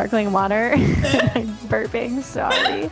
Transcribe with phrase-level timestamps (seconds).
[0.00, 0.72] sparkling water.
[0.76, 2.22] I'm burping.
[2.22, 2.90] Sorry.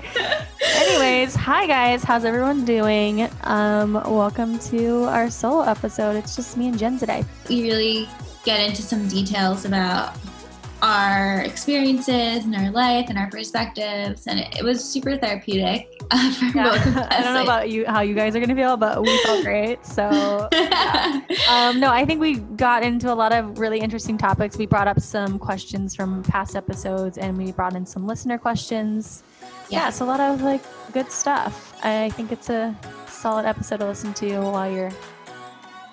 [0.76, 2.04] Anyways, hi guys.
[2.04, 3.30] How's everyone doing?
[3.44, 6.16] Um, welcome to our solo episode.
[6.16, 7.24] It's just me and Jen today.
[7.48, 8.06] We really
[8.44, 10.18] get into some details about
[10.82, 16.32] our experiences and our life and our perspectives, and it, it was super therapeutic uh,
[16.54, 16.62] Yeah.
[16.70, 17.06] both of us.
[17.10, 19.84] I don't know about you, how you guys are gonna feel, but we felt great.
[19.86, 20.48] So.
[20.52, 21.20] yeah.
[21.50, 24.56] Um, no, I think we got into a lot of really interesting topics.
[24.56, 29.22] We brought up some questions from past episodes, and we brought in some listener questions.
[29.70, 29.88] Yeah, Yeah.
[29.88, 31.74] it's a lot of like good stuff.
[31.84, 32.74] I think it's a
[33.06, 34.92] solid episode to listen to while you're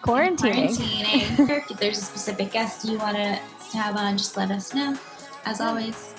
[0.03, 0.70] quarantining.
[0.78, 1.70] Quarantining.
[1.72, 3.40] if there's a specific guest you want to
[3.78, 4.97] have on, just let us know.
[5.45, 6.15] As always,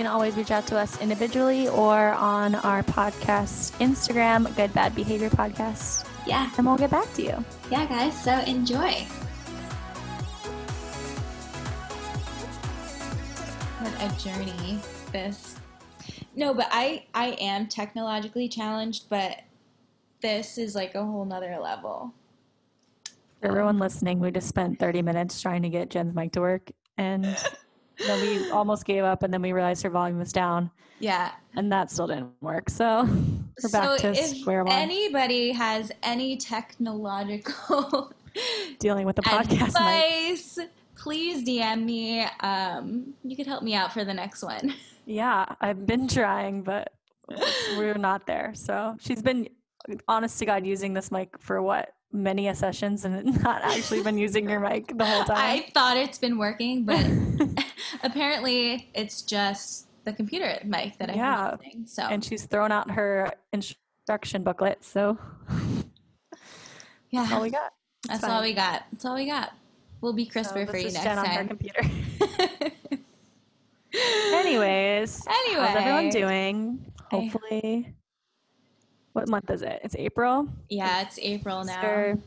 [0.00, 5.28] can always reach out to us individually or on our podcast Instagram, Good Bad Behavior
[5.28, 7.44] Podcast, yeah, and we'll get back to you.
[7.70, 8.18] yeah, guys.
[8.24, 9.06] So enjoy.
[13.80, 14.78] what a journey
[15.10, 15.56] this
[16.36, 19.40] no but i i am technologically challenged but
[20.20, 22.12] this is like a whole nother level
[23.40, 26.70] For everyone listening, we just spent 30 minutes trying to get Jen's mic to work,
[26.98, 27.24] and
[28.06, 31.72] then we almost gave up, and then we realized her volume was down, yeah and
[31.72, 32.70] that still didn't work.
[32.70, 33.04] So
[33.62, 38.12] we're back so to if square one, anybody has any technological
[38.78, 39.66] dealing with the podcast mic.
[39.66, 40.58] advice
[40.94, 44.74] please dm me um you could help me out for the next one
[45.10, 46.92] Yeah, I've been trying, but
[47.76, 48.52] we're not there.
[48.54, 49.48] So she's been,
[50.06, 54.18] honest to God, using this mic for what many a sessions, and not actually been
[54.18, 55.36] using your mic the whole time.
[55.38, 57.04] i thought it's been working but
[58.02, 61.56] apparently it's just the computer mic that i've Yeah.
[61.62, 64.84] using so and she's thrown out her instruction booklet.
[64.84, 65.18] So
[67.10, 67.72] yeah that's all we got.
[68.08, 68.84] That's all we got.
[68.92, 69.52] That's all we got.
[70.00, 71.82] We'll be So crisper for this you next Jen on her computer.
[73.92, 75.60] Anyways, Anyway.
[75.66, 76.92] how's everyone doing?
[77.12, 77.94] I- Hopefully,
[79.12, 79.80] what month is it?
[79.82, 80.48] It's April.
[80.68, 81.72] yeah, it's April now.
[81.72, 82.18] Easter.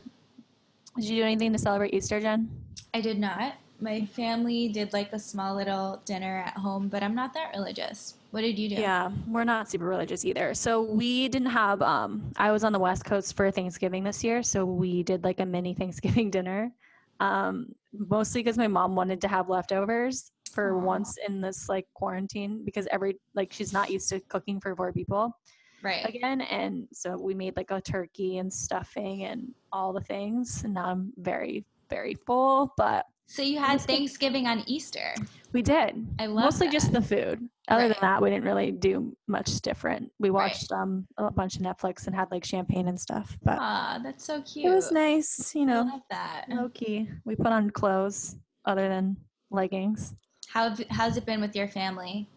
[0.96, 2.48] Did you do anything to celebrate Easter, Jen?
[2.92, 3.54] I did not.
[3.80, 8.14] My family did like a small little dinner at home, but I'm not that religious.
[8.30, 8.76] What did you do?
[8.76, 10.54] Yeah, we're not super religious either.
[10.54, 14.42] So we didn't have um I was on the West Coast for Thanksgiving this year,
[14.42, 16.72] so we did like a mini Thanksgiving dinner.
[17.20, 20.80] Um mostly because my mom wanted to have leftovers for Aw.
[20.80, 24.92] once in this like quarantine because every like she's not used to cooking for four
[24.92, 25.36] people
[25.84, 26.06] Right.
[26.08, 30.74] again and so we made like a turkey and stuffing and all the things and
[30.74, 33.80] now I'm very very full, but So you had.
[33.82, 35.14] Thanksgiving on Easter.
[35.52, 36.06] we did.
[36.18, 37.46] I love Mostly just the food.
[37.68, 37.88] Other Right.
[37.88, 40.10] than that, we didn't really do much different.
[40.18, 40.50] We Right.
[40.50, 43.36] watched um a bunch of Netflix and had like champagne and stuff.
[43.42, 44.72] But Aw, that's so cute.
[44.72, 46.46] it was nice, you I know, love that.
[46.48, 47.10] low key.
[47.26, 49.16] We put on clothes other than
[49.50, 50.14] leggings.
[50.48, 52.28] How have- how's it been with your family?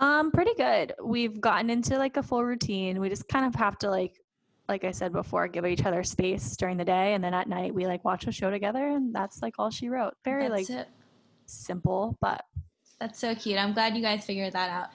[0.00, 0.94] Um, pretty good.
[1.02, 3.00] We've gotten into like a full routine.
[3.00, 4.20] We just kind of have to like
[4.68, 7.72] like I said before, give each other space during the day and then at night
[7.72, 10.14] we like watch a show together and that's like all she wrote.
[10.24, 10.88] Very That's like it.
[11.46, 12.44] simple, but
[12.98, 13.58] That's so cute.
[13.58, 14.88] I'm glad you guys figured that out.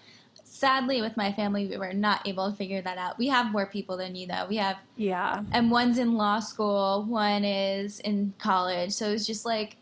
[0.44, 3.18] Sadly, with my family, we were not able to figure that out.
[3.18, 4.46] We have more people than you, though.
[4.50, 5.44] We have, yeah.
[5.54, 8.92] and one's in law school, one is in college.
[8.92, 9.78] So it's just like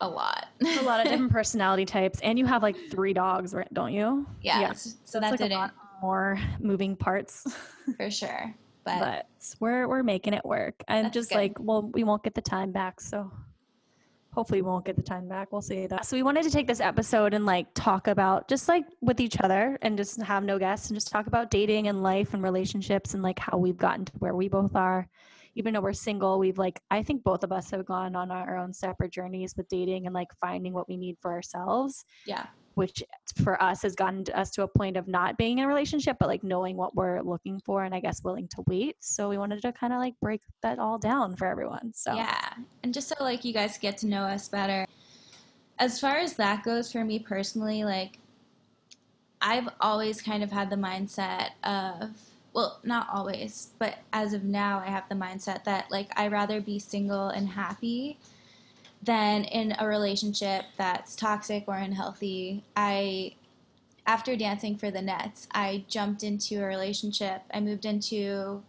[0.00, 0.46] a lot.
[0.60, 4.26] a lot of different personality types and you have like three dogs right don't you
[4.42, 4.60] yeah.
[4.60, 4.72] Yeah.
[4.72, 7.46] So, so So that like a lot more moving parts
[7.96, 8.54] for sure.
[8.84, 9.26] But, but
[9.58, 11.36] we're we're making it work and That's just good.
[11.36, 13.30] like well we won't get the time back so
[14.32, 16.68] hopefully we won't get the time back we'll see that so we wanted to take
[16.68, 20.58] this episode and like talk about just like with each other and just have no
[20.58, 24.04] guests and just talk about dating and life and relationships and like how we've gotten
[24.04, 25.08] to where we both are
[25.56, 28.56] even though we're single we've like i think both of us have gone on our
[28.56, 32.46] own separate journeys with dating and like finding what we need for ourselves yeah.
[32.74, 33.02] which
[33.42, 36.16] for us has gotten to us to a point of not being in a relationship,
[36.18, 38.96] but like knowing what we're looking for and I guess willing to wait.
[39.00, 41.92] So we wanted to kind of like break that all down for everyone.
[41.94, 42.52] So Yeah.
[42.82, 44.86] And just so like you guys get to know us better.
[45.78, 48.18] As far as that goes for me personally, like
[49.42, 52.10] I've always kind of had the mindset of
[52.56, 56.58] well, not always, but as of now I have the mindset that like I rather
[56.58, 58.18] be single and happy
[59.02, 62.64] than in a relationship that's toxic or unhealthy.
[62.74, 63.34] I
[64.06, 67.42] after dancing for the Nets, I jumped into a relationship.
[67.52, 68.62] I moved into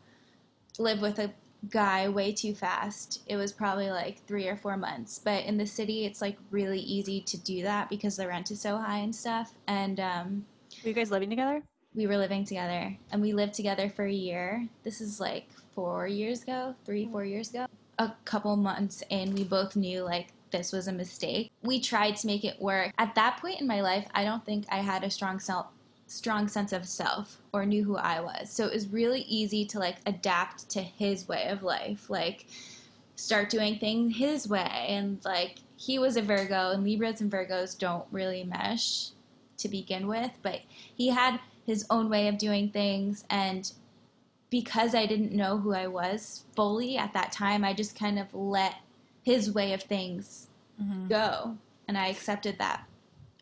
[0.78, 1.32] live with a
[1.70, 3.22] guy way too fast.
[3.26, 5.18] It was probably like three or four months.
[5.18, 8.60] But in the city, it's like really easy to do that because the rent is
[8.60, 9.54] so high and stuff.
[9.66, 10.46] And um,
[10.84, 11.64] Were you guys living together?
[11.98, 14.68] We were living together and we lived together for a year.
[14.84, 17.66] This is like four years ago, three, four years ago.
[17.98, 21.52] A couple months in, we both knew like this was a mistake.
[21.64, 22.94] We tried to make it work.
[23.00, 25.66] At that point in my life, I don't think I had a strong self
[26.10, 28.50] strong sense of self or knew who I was.
[28.50, 32.10] So it was really easy to like adapt to his way of life.
[32.10, 32.46] Like
[33.16, 37.78] start doing things his way and like he was a Virgo and Libras and Virgos
[37.78, 39.10] don't really mesh
[39.58, 40.62] to begin with, but
[40.96, 43.72] he had his own way of doing things and
[44.50, 48.34] because I didn't know who I was fully at that time, I just kind of
[48.34, 48.76] let
[49.24, 50.48] his way of things
[50.82, 51.10] Mhm.
[51.10, 52.86] go and I accepted that.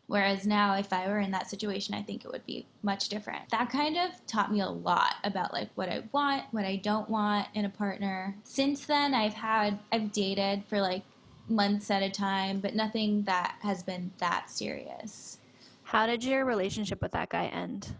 [0.08, 3.48] Whereas now, if I were in that situation, I think it would be much different.
[3.50, 7.08] That kind of taught me a lot about like what I want, what I don't
[7.08, 8.36] want in a partner.
[8.44, 11.02] Since then, I've had, I've dated for like
[11.48, 15.38] months at a time, but nothing that has been that serious.
[15.84, 17.94] How did your relationship with that guy end?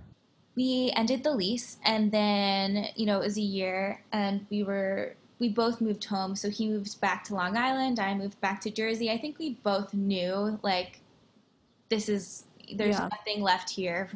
[0.57, 5.15] We ended the lease and then you know it was a year and we were
[5.39, 6.35] we both moved home.
[6.35, 9.11] So he moved back to long island i moved back to jersey.
[9.11, 11.01] I think we both knew like
[11.91, 12.45] this is
[12.75, 13.09] there's Yeah.
[13.13, 14.11] nothing left here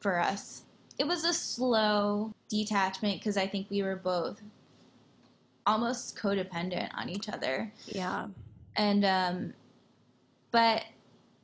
[0.00, 0.64] for us.
[0.98, 4.40] It was a slow detachment because i think we were both
[5.66, 7.72] almost codependent on each other.
[7.86, 8.26] Yeah.
[8.76, 9.54] and um
[10.50, 10.84] but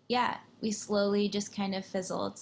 [0.08, 2.40] yeah we slowly just kind of fizzled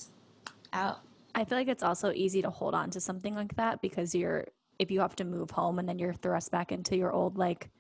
[0.73, 1.00] out
[1.35, 4.47] I feel like it's also easy to hold on to something like that because you're
[4.79, 7.71] if you have to move home and then you're thrust back into your old like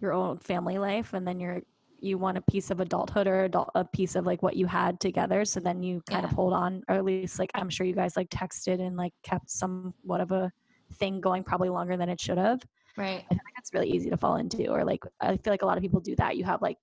[0.00, 1.62] your old family life and then you're
[2.00, 4.98] you want a piece of adulthood or adult, a piece of like what you had
[4.98, 5.44] together.
[5.44, 8.16] So then you kind of hold on or at least like i'm sure you guys
[8.16, 10.50] like texted and like kept somewhat of a
[10.92, 12.62] thing going probably longer than it should have.
[12.96, 13.24] Right.
[13.30, 15.78] I like it's really easy to fall into, or like I feel like a lot
[15.78, 16.36] of people do that.
[16.36, 16.76] You have like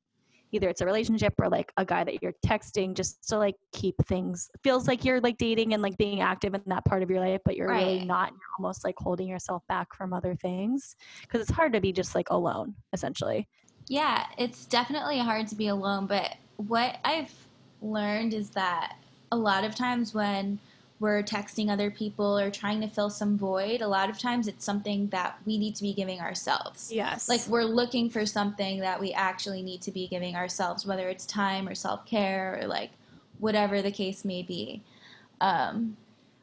[0.52, 3.96] either it's a relationship or like a guy that you're texting just to like keep
[4.08, 7.20] things feels like you're like dating and like being active in that part of your
[7.20, 8.32] life, but you're really not.
[8.32, 12.16] You're almost like holding yourself back from other things because it's hard to be just
[12.16, 13.48] like alone, essentially.
[13.88, 17.34] Yeah, it's definitely hard to be alone, but what I've
[17.82, 18.98] learned is that
[19.32, 20.60] a lot of times when
[21.00, 24.66] we're texting other people or trying to fill some void, a lot of times it's
[24.66, 26.92] something that we need to be giving ourselves.
[26.92, 27.30] Yes.
[27.30, 31.26] Like we're looking for something that we actually need to be giving ourselves, whether it's
[31.26, 32.92] time or self care or like
[33.40, 34.84] whatever the case may be.
[35.40, 35.96] Um,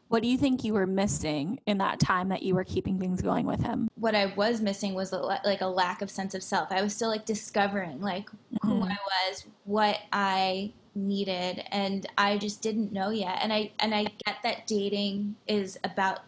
[0.08, 3.20] what do you think you were missing in that time that you were keeping things
[3.20, 3.88] going with him?
[3.96, 6.70] what I was missing was a, like a lack of sense of self.
[6.70, 8.28] I was still like discovering like
[8.62, 8.90] who Mhm.
[8.92, 8.96] I
[9.28, 13.38] was, what I needed, and I just didn't know yet.
[13.42, 16.20] And I and I get that dating is about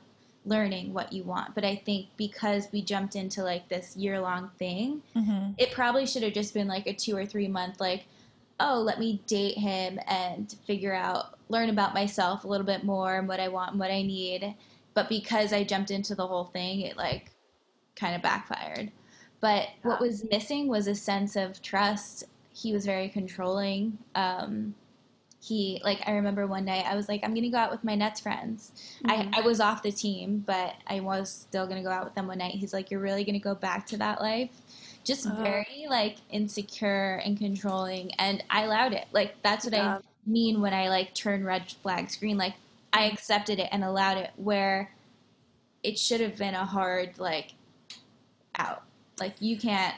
[0.45, 4.51] learning what you want, but I think because we jumped into like this year long
[4.59, 5.55] thing, Mhm.
[5.59, 8.05] it probably should have just been like a two or three month like
[8.61, 13.17] oh let me date him and figure out learn about myself a little bit more
[13.17, 14.53] and what i want and what i need
[14.95, 17.31] but because i jumped into the whole thing it like
[17.95, 18.91] kind of backfired
[19.41, 22.25] but what was missing was a sense of trust
[22.61, 24.75] he was very controlling um,
[25.41, 27.95] he like i remember one night i was like i'm gonna go out with my
[27.95, 28.73] nets friends
[29.05, 29.33] Mhm.
[29.35, 32.27] I, I was off the team, but I was still gonna go out with them
[32.27, 32.55] one night.
[32.57, 34.51] He's like, "You're really gonna go back to that life?"
[35.05, 35.35] Just Uh.
[35.37, 39.07] very like insecure and controlling, and I allowed it.
[39.13, 39.99] Like that's what Yeah.
[39.99, 42.37] I mean when I like turn red flags green.
[42.37, 42.55] Like
[42.93, 44.91] I accepted it and allowed it, where
[45.85, 47.53] it should have been a hard like
[48.57, 48.83] out.
[49.21, 49.95] Like you can't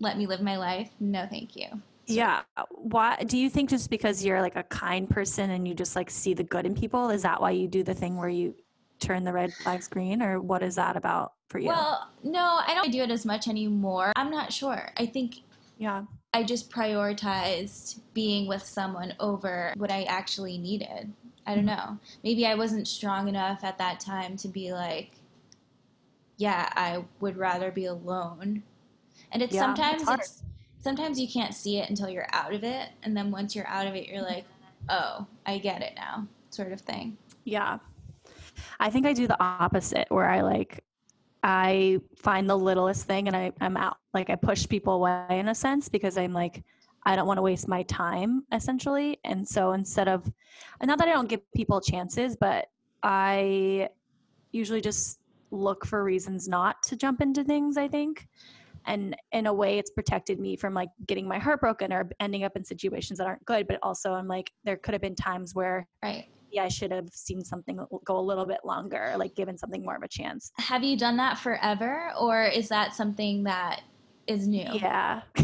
[0.00, 0.90] let me live my life.
[1.00, 1.66] No, thank you.
[2.06, 2.42] Yeah.
[2.70, 6.10] Why do you think just because you're like a kind person and you just like
[6.10, 8.54] see the good in people, is that why you do the thing where you
[9.00, 11.68] turn the red flags green or what is that about for you?
[11.68, 14.12] Well, no, I don't do it as much anymore.
[14.16, 14.92] I'm not sure.
[14.96, 15.36] I think
[15.78, 16.04] yeah.
[16.32, 21.12] I just prioritized being with someone over what I actually needed.
[21.46, 21.76] I don't mm-hmm.
[21.76, 21.98] know.
[22.24, 25.10] Maybe I wasn't strong enough at that time to be like,
[26.38, 28.62] yeah, I would rather be alone.
[29.32, 30.20] And it's Yeah, sometimes hard.
[30.20, 30.42] it's
[30.78, 33.86] sometimes you can't see it until you're out of it, and then once you're out
[33.86, 34.44] of it, you're like,
[34.88, 37.16] oh, I get it now, sort of thing.
[37.44, 37.78] Yeah.
[38.80, 40.82] I think I do the opposite where I like
[41.42, 43.98] I find the littlest thing and I, I'm out.
[44.14, 46.64] Like I push people away in a sense because I'm like,
[47.04, 49.18] I don't want to waste my time essentially.
[49.24, 50.30] And so instead of
[50.82, 52.66] not that I don't give people chances, but
[53.04, 53.88] I
[54.50, 55.20] usually just
[55.52, 58.26] look for reasons not to jump into things, I think.
[58.86, 62.44] And in a way it's protected me from like getting my heart broken or ending
[62.44, 63.66] up in situations that aren't good.
[63.66, 66.26] But also I'm like, there could have been times where Right.
[66.50, 69.96] yeah, I should have seen something go a little bit longer, like given something more
[69.96, 70.52] of a chance.
[70.58, 73.82] Have you done that forever, or is that something that
[74.26, 74.68] is new?
[74.72, 75.22] Yeah.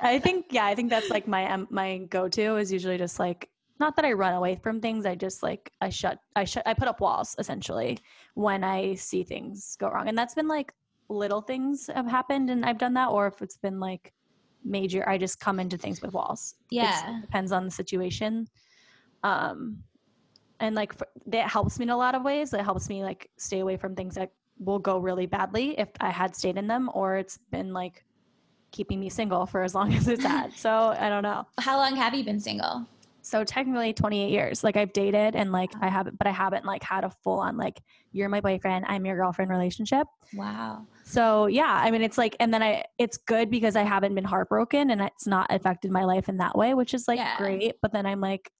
[0.00, 3.48] I think yeah, I think that's like my um, my go-to is usually just like
[3.80, 6.74] not that I run away from things, I just like I shut I shut I
[6.74, 7.98] put up walls essentially
[8.34, 10.08] when I see things go wrong.
[10.08, 10.72] And that's been like
[11.08, 14.12] little things have happened and I've done that or if it's been like
[14.64, 15.08] major.
[15.08, 16.54] I just come into things with walls.
[16.70, 17.18] It's- Yeah.
[17.18, 18.48] it depends on the situation.
[19.22, 19.82] Um,
[20.60, 22.52] and like for, that helps me in a lot of ways.
[22.52, 26.10] It helps me like stay away from things that will go really badly if I
[26.10, 28.04] had stayed in them, or it's been like
[28.72, 30.52] keeping me single for as long as it's had.
[30.54, 31.46] so I don't know.
[31.60, 32.84] How long have you been single?
[33.28, 34.64] So technically 28 years.
[34.64, 37.58] Like I've dated and like I haven't, but I haven't like had a full on
[37.58, 37.78] like
[38.12, 40.06] you're my boyfriend, I'm your girlfriend relationship.
[40.32, 40.86] Wow.
[41.04, 44.24] So yeah, I mean it's like, and then I, it's good because I haven't been
[44.24, 47.36] heartbroken and it's not affected my life in that way, which is like Yeah.
[47.36, 47.74] great.
[47.82, 48.50] But then I'm like,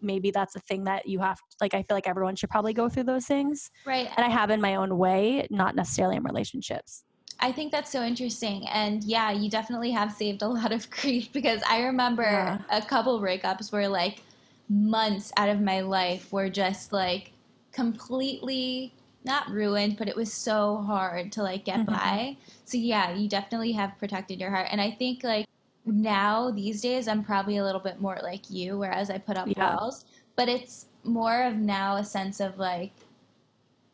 [0.00, 1.38] maybe that's a thing that you have.
[1.60, 4.08] Like I feel like everyone should probably go through those things, Right.
[4.16, 7.04] and I have in my own way, not necessarily in relationships.
[7.40, 8.66] I think that's so interesting.
[8.68, 12.58] And yeah, you definitely have saved a lot of grief because I remember Yeah.
[12.70, 14.22] a couple breakups where like
[14.68, 17.32] months out of my life were just like
[17.72, 18.92] completely
[19.24, 21.86] not ruined, but it was so hard to like get Mhm.
[21.86, 22.36] by.
[22.64, 24.68] So yeah, you definitely have protected your heart.
[24.70, 25.46] And I think like
[25.84, 29.48] now these days I'm probably a little bit more like you, whereas I put up
[29.56, 29.74] Yeah.
[29.76, 30.04] walls.
[30.36, 32.92] But it's more of now a sense of like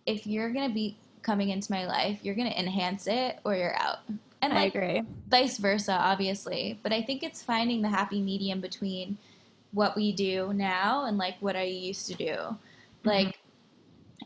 [0.06, 3.98] if you're gonna be coming into my life, you're gonna enhance it or you're out.
[4.42, 5.02] And I like agree.
[5.28, 6.78] vice versa, obviously.
[6.82, 9.16] But I think it's finding the happy medium between
[9.72, 12.34] what we do now and like what I used to do.
[12.34, 13.08] Mm-hmm.
[13.08, 13.38] Like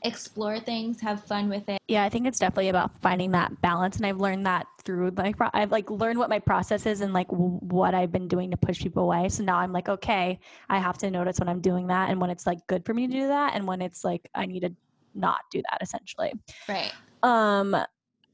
[0.02, 1.80] explore things, have fun with it.
[1.88, 5.36] Yeah, I think it's definitely about finding that balance, and I've learned that through like
[5.36, 8.50] pro- I've like learned what my process is and like w- what I've been doing
[8.50, 9.28] to push people away.
[9.28, 10.38] So now I'm like, okay,
[10.68, 13.06] I have to notice when I'm doing that, and when it's like good for me
[13.06, 14.72] to do that, and when it's like I need to
[15.16, 15.78] not do that.
[15.82, 16.32] Essentially,
[16.68, 16.92] Right.
[17.22, 17.76] um,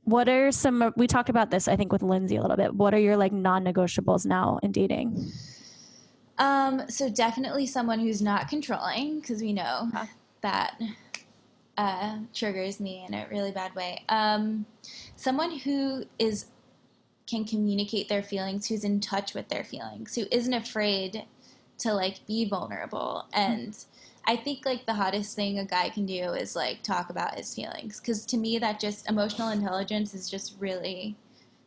[0.04, 0.92] what are some?
[0.96, 2.74] We talked about this, I think, with Lindsay a little bit.
[2.74, 5.30] What are your like non-negotiables now in dating?
[6.38, 10.06] Um, so definitely someone who's not controlling, because we know Yeah.
[10.40, 10.80] that
[11.78, 14.02] uh, triggers me in a really bad way.
[14.08, 14.66] Um,
[15.16, 16.46] someone who is
[17.28, 21.24] can communicate their feelings, who's in touch with their feelings, who isn't afraid
[21.78, 23.26] to like be vulnerable.
[23.32, 23.76] And
[24.24, 27.54] I think like the hottest thing a guy can do is like talk about his
[27.54, 31.16] feelings, because to me that just emotional intelligence is just really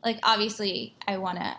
[0.04, 1.58] like obviously I want to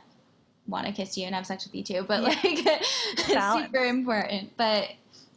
[0.66, 2.28] want to kiss you and have sex with you too but Yeah.
[2.28, 4.50] like it's super important.
[4.56, 4.88] But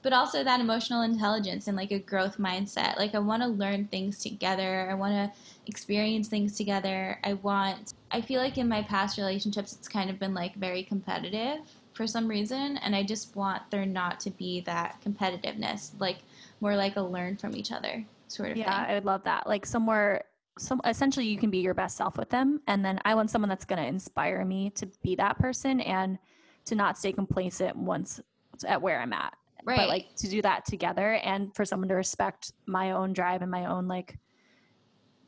[0.01, 2.97] but also that emotional intelligence and like a growth mindset.
[2.97, 4.87] Like i want to learn things together.
[4.89, 5.31] I want to
[5.67, 7.19] experience things together.
[7.23, 10.83] I want i feel like in my past relationships it's kind of been like very
[10.83, 11.59] competitive
[11.99, 16.19] for some reason and i just want there not to be that competitiveness like
[16.61, 19.47] more like a learn from each other sort of Yeah, thing I would love that.
[19.47, 20.23] Like somewhere,
[20.57, 23.49] some essentially you can be your best self with them, and then I want someone
[23.49, 26.17] that's going to inspire me to be that person and
[26.65, 28.21] to not stay complacent once
[28.65, 29.33] at where I'm at.
[29.65, 33.41] right But like to do that together, and for someone to respect my own drive
[33.41, 34.17] and my own like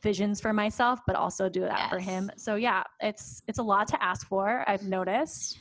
[0.02, 2.30] visions for myself, but also do that for him.
[2.36, 4.64] So yeah, it's it's a lot to ask for.
[4.66, 5.58] I've noticed.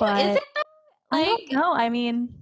[0.00, 0.62] I don't, is but- it though?
[1.12, 1.72] I Like- don't know.
[1.74, 2.34] I mean,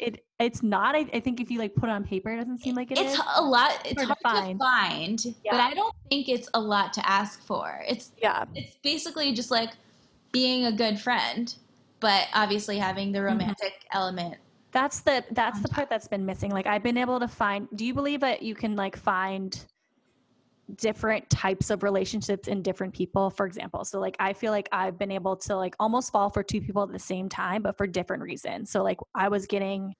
[0.00, 0.94] it it's not.
[0.94, 2.98] I, I think if you like put it on paper, it doesn't seem like it
[2.98, 3.20] it's is.
[3.36, 4.58] a lot it's hard hard, to to find.
[4.58, 8.44] find, but i don't think it's a lot to ask for it's Yeah.
[8.54, 9.70] it's basically just like
[10.30, 11.54] being a good friend
[12.00, 13.24] but obviously having the Mhm.
[13.24, 14.36] romantic element
[14.70, 16.50] That's the that's the part that's been missing.
[16.52, 19.58] Like I've been able to find do you believe that you can like find
[20.76, 23.84] different types of relationships in different people for example.
[23.84, 26.82] So like i feel like i've been able to like almost fall for two people
[26.82, 28.70] at the same time but for different reasons.
[28.70, 29.94] So like i was getting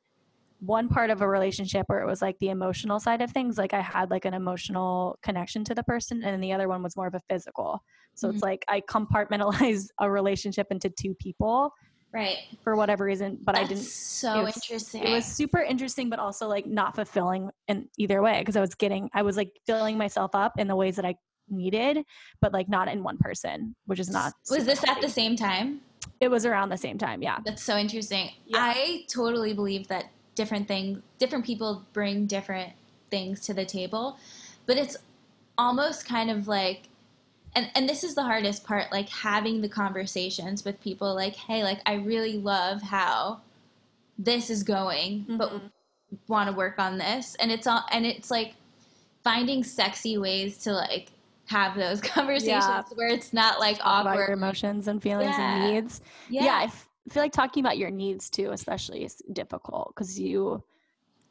[0.61, 3.73] one part of a relationship where it was like the emotional side of things like
[3.73, 6.97] i had like an emotional connection to the person and then the other one was
[6.97, 7.81] more of a physical.
[8.15, 8.47] So it's mm-hmm.
[8.47, 11.73] like i compartmentalize a relationship into two people
[12.13, 12.37] right.
[12.63, 15.03] for whatever reason but i didn't so it was- interesting.
[15.03, 18.75] it was super interesting but also like not fulfilling in either way because i was
[18.75, 21.15] getting i was like filling myself up in the ways that i
[21.51, 22.05] needed
[22.41, 25.81] but like not in one person which is not was this at the same time?
[26.21, 27.39] It was around the same time yeah.
[27.45, 28.31] That's so interesting.
[28.47, 28.59] Yeah.
[28.61, 32.73] i totally believe that different things different people bring different
[33.11, 34.19] things to the table
[34.67, 34.97] but it's
[35.57, 36.89] almost kind of like
[37.59, 41.63] and and this is the hardest part like having the conversations with people like hey
[41.65, 43.41] like i really love how
[44.19, 45.71] this is going but Mhm.
[46.29, 48.55] want to work on this and it's all and it's like
[49.25, 51.09] finding sexy ways to like
[51.47, 52.83] have those conversations Yeah.
[52.95, 55.55] where it's not like Talk about your awkward emotions and feelings Yeah.
[55.55, 59.93] and needs yeah, I f- feel like talking about your needs too especially is difficult
[59.95, 60.63] because you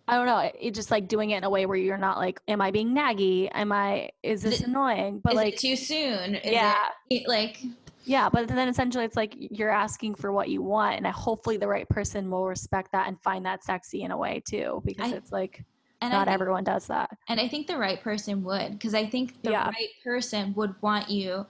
[0.07, 2.39] i don't know it, just like doing it in a way where you're not like
[2.47, 6.51] am i being naggy am i is this Is annoying but like too soon is
[6.51, 6.77] yeah
[7.09, 7.61] it, like
[8.05, 11.67] Yeah, but then essentially it's like you're asking for what you want, and hopefully the
[11.67, 15.15] right person will respect that and find that sexy in a way too, because I-
[15.17, 15.65] it's like
[15.99, 17.09] and not think, everyone does that.
[17.27, 19.67] and I think the right person would because I think the Yeah.
[19.67, 21.45] right person would want you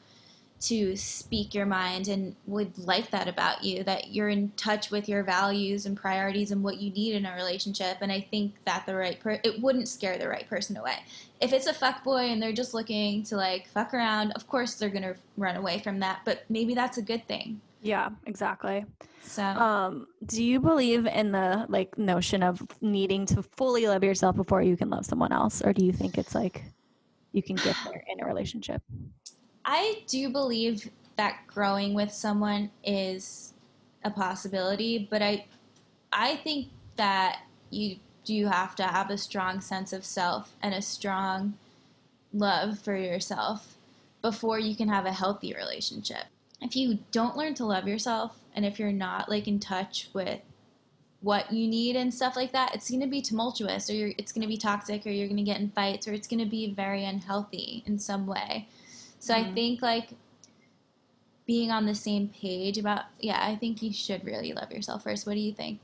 [0.60, 5.08] to speak your mind and would like that about you that you're in touch with
[5.08, 8.86] your values and priorities and what you need in a relationship and i think that
[8.86, 10.96] the right per- it wouldn't scare the right person away
[11.42, 14.74] if it's a fuck boy and they're just looking to like fuck around of course
[14.76, 18.86] they're gonna run away from that but maybe that's a good thing Yeah, exactly.
[19.22, 24.36] so Um, do you believe in the like notion of needing to fully love yourself
[24.36, 26.64] before you can love someone else, or do you think it's like
[27.34, 28.82] you can get there in a relationship?
[29.70, 33.54] I do believe that growing with someone is
[34.04, 35.46] a possibility, but I
[36.14, 40.82] I think that you do have to have a strong sense of self and a
[40.82, 41.58] strong
[42.34, 43.76] love for yourself
[44.22, 46.24] before you can have a healthy relationship.
[46.62, 50.40] If you don't learn to love yourself and if you're not like in touch with
[51.20, 54.44] what you need and stuff like that, it's going to be tumultuous or it's going
[54.44, 56.74] to be toxic or you're going to get in fights or it's going to be
[56.74, 58.68] very unhealthy in some way.
[59.20, 59.54] So I Mhm.
[59.54, 60.10] think like
[61.46, 65.26] being on the same page about yeah, I think you should really love yourself first.
[65.26, 65.80] What do you think?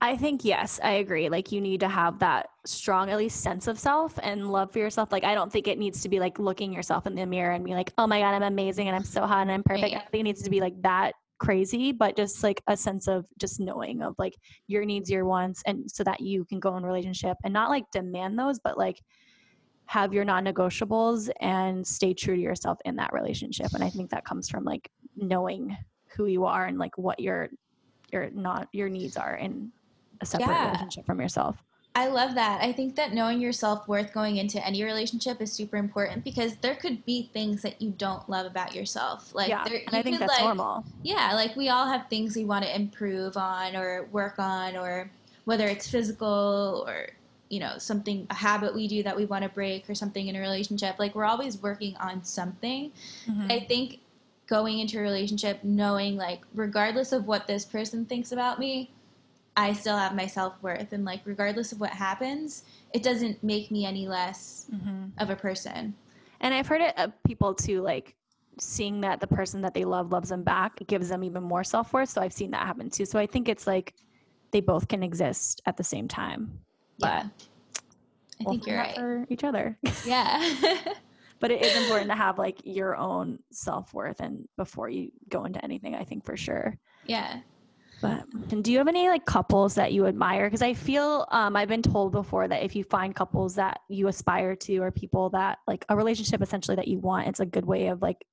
[0.00, 1.30] I think yes, I agree.
[1.30, 4.78] Like you need to have that strong, at least sense of self and love for
[4.78, 5.10] yourself.
[5.10, 7.64] Like I don't think it needs to be like looking yourself in the mirror and
[7.64, 9.94] be like, oh my god, I'm amazing and I'm so hot and I'm perfect.
[9.94, 13.26] I think it needs to be like that crazy, but just like a sense of
[13.38, 14.34] just knowing of like
[14.66, 17.84] your needs, your wants, and so that you can go in relationship and not like
[17.90, 19.00] demand those, but like
[19.86, 23.72] have your non-negotiables and stay true to yourself in that relationship.
[23.72, 25.76] And I think that comes from like knowing
[26.08, 27.48] who you are and like what your
[28.12, 29.72] your not your needs are in
[30.20, 30.66] a separate Yeah.
[30.66, 31.56] relationship from yourself.
[31.94, 32.62] I love that.
[32.62, 36.56] I think that knowing your self worth going into any relationship is super important because
[36.56, 39.34] there could be things that you don't love about yourself.
[39.34, 40.84] Like, yeah, there, and I think that's like, normal.
[41.02, 45.10] Yeah, like we all have things we want to improve on or work on, or
[45.46, 47.08] whether it's physical or
[47.48, 50.36] you know something a habit we do that we want to break or something in
[50.36, 50.98] a relationship.
[50.98, 52.92] Like we're always working on something.
[53.26, 53.52] Mhm.
[53.52, 54.00] I think
[54.46, 58.90] going into a relationship knowing like regardless of what this person thinks about me,
[59.56, 63.70] I still have my self worth, and like regardless of what happens, it doesn't make
[63.70, 65.12] me any less Mhm.
[65.18, 65.94] of a person.
[66.40, 68.16] And I've heard it of people too, like
[68.58, 71.92] seeing that the person that they love loves them back gives them even more self
[71.92, 72.10] worth.
[72.10, 73.04] So I've seen that happen too.
[73.06, 73.94] So I think it's like
[74.52, 76.60] they both can exist at the same time.
[76.98, 77.24] Yeah.
[77.24, 77.46] But
[78.40, 78.94] I we'll think you're right.
[78.94, 79.78] for each other.
[80.04, 80.54] Yeah.
[81.40, 85.44] but it is important to have like your own self worth and before you go
[85.44, 85.94] into anything.
[85.94, 86.78] I think for sure.
[87.06, 87.40] yeah.
[88.02, 90.46] But and do you have any like couples that you admire?
[90.46, 94.08] Because I feel um, I've been told before that if you find couples that you
[94.08, 97.64] aspire to or people that like a relationship essentially that you want, it's a good
[97.64, 98.26] way of like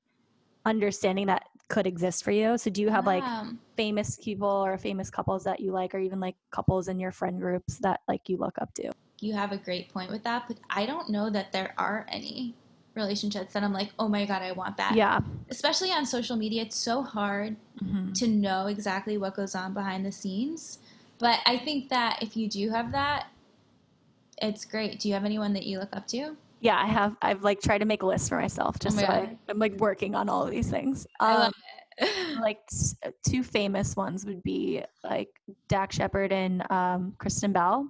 [0.66, 2.58] understanding that could exist for you.
[2.58, 6.00] So do you have like Um, famous people or famous couples that you like, or
[6.00, 8.92] even like couples in your friend groups that like you look up to?
[9.22, 12.54] you have a great point with that, but I don't know that there are any
[12.94, 14.96] relationships that I'm like, oh my God, I want that.
[14.98, 15.22] Yeah.
[15.50, 18.14] Especially on social media, it's so hard Mhm.
[18.16, 20.80] to know exactly what goes on behind the scenes.
[21.20, 23.28] But I think that if you do have that,
[24.42, 25.00] it's great.
[25.00, 26.36] Do you have anyone that you look up to?
[26.64, 27.16] Yeah, I have.
[27.22, 29.74] I've like tried to make a list for myself just my so I, I'm like
[29.76, 31.06] working on all of these things.
[31.20, 32.40] I love Um, it.
[32.40, 35.28] like s- uh, two famous ones would be like
[35.68, 37.90] Dax Shepard and um, Kristen Bell,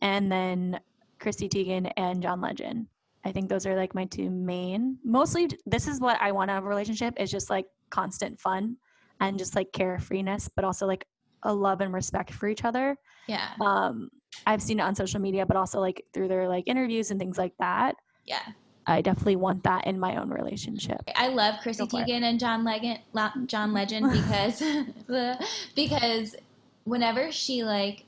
[0.00, 0.80] and then
[1.20, 2.86] Chrissy Teigen and John Legend.
[3.24, 4.98] I think those are like my two main.
[5.04, 8.76] Mostly, this is what I want out of a relationship is just like constant fun
[9.20, 11.06] and just like carefreeness, but also like
[11.42, 12.96] a love and respect for each other.
[13.28, 13.48] yeah.
[13.60, 14.08] Um,
[14.46, 17.36] I've seen it on social media, but also like through their like interviews and things
[17.38, 17.94] like that.
[18.26, 18.42] Yeah.
[18.86, 21.00] I definitely want that in my own relationship.
[21.16, 21.86] I love Chrissy.
[21.86, 23.00] Teigen and John Legend,
[23.46, 24.62] John Legend because
[25.74, 26.36] because
[26.84, 28.04] whenever she like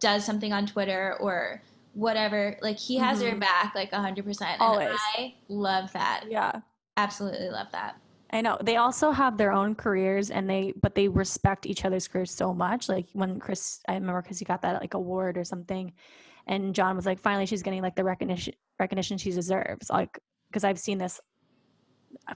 [0.00, 1.62] does something on Twitter or
[1.94, 3.40] whatever, like he has her Mhm.
[3.40, 4.60] back like hundred percent.
[4.60, 4.98] Always.
[5.16, 6.24] I love that.
[6.28, 6.60] Yeah.
[6.96, 7.96] Absolutely love that.
[8.34, 12.08] I know they also have their own careers and they but they respect each other's
[12.08, 12.88] careers so much.
[12.88, 15.92] Like when Chris, I remember Chris, got that like award or something,
[16.46, 19.90] and John was like, finally she's getting like the recognition recognition she deserves.
[19.90, 21.20] Like because I've seen this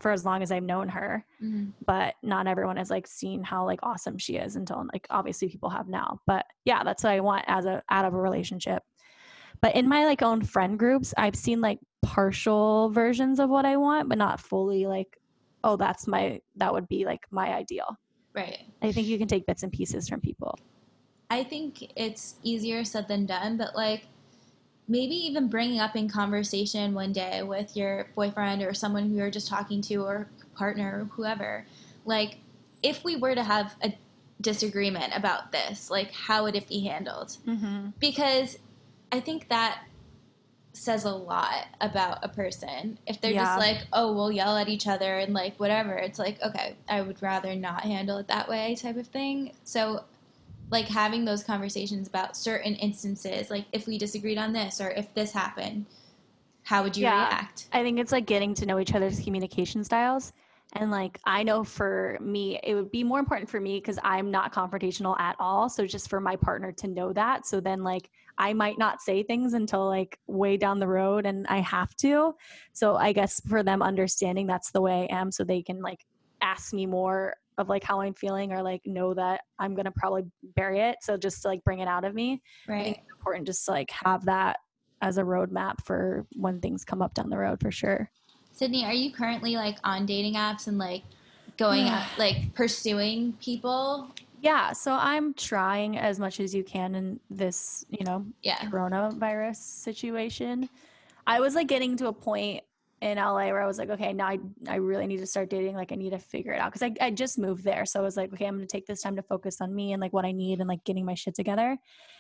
[0.01, 1.73] for as long as I've known her, Mhm.
[1.87, 5.69] but not everyone has like seen how like awesome she is until like obviously people
[5.69, 6.21] have now.
[6.27, 8.83] But yeah, that's what I want as a out of a relationship.
[9.61, 13.77] But in my like own friend groups, I've seen like partial versions of what I
[13.77, 15.19] want, but not fully like,
[15.65, 17.97] oh, that's my that would be like my ideal.
[18.35, 18.59] Right.
[18.83, 20.59] I think you can take bits and pieces from people.
[21.31, 24.07] I think it's easier said than done, but like
[24.89, 29.31] maybe even bringing up in conversation one day with your boyfriend or someone who you're
[29.31, 31.67] just talking to or partner or whoever,
[32.05, 32.39] like
[32.83, 33.93] if we were to have a
[34.41, 37.37] disagreement about this, like how would it be handled?
[37.47, 37.89] Mm-hmm.
[37.99, 38.59] Because
[39.11, 39.83] I think that
[40.73, 42.99] says a lot about a person.
[43.07, 43.45] If they're Yeah.
[43.45, 47.01] just like, oh, we'll yell at each other and like whatever, it's like, okay, I
[47.01, 49.53] would rather not handle it that way type of thing.
[49.65, 50.05] So,
[50.71, 55.13] like having those conversations about certain instances, like if we disagreed on this or if
[55.15, 55.87] this happened,
[56.65, 57.29] how would you Yeah.
[57.29, 57.69] react?
[57.73, 60.33] I think it's like getting to know each other's communication styles.
[60.73, 64.33] And like, I know for me, it would be more important for me because I'm
[64.33, 65.69] not confrontational at all.
[65.69, 67.47] So just for my partner to know that.
[67.47, 71.47] So then, like, I might not say things until like way down the road and
[71.47, 72.35] I have to.
[72.73, 76.05] So I guess for them understanding that's the way I am so they can like
[76.43, 80.25] ask me more of like how I'm feeling or like know that I'm to probably
[80.55, 80.97] bury it.
[81.03, 82.43] So just to like bring it out of me.
[82.69, 82.97] I think Right.
[82.99, 84.59] it's important just to like have that
[85.03, 88.11] as a roadmap for when things come up down the road for sure.
[88.53, 91.03] Sydney, are you currently like on dating apps and like
[91.57, 94.09] going out, like pursuing people?
[94.41, 98.61] Yeah, so I'm trying as much as you can in this, you know, Yeah.
[98.65, 100.69] coronavirus situation.
[101.27, 102.63] I was like getting to a point
[103.07, 104.39] in LA where I was like, okay, now I,
[104.69, 105.77] I really need to start dating.
[105.77, 107.87] Like, I need to figure it out because I, I just moved there.
[107.87, 109.93] So I was like, okay, I'm going to take this time to focus on me
[109.93, 111.77] and like what I need and like getting my shit together.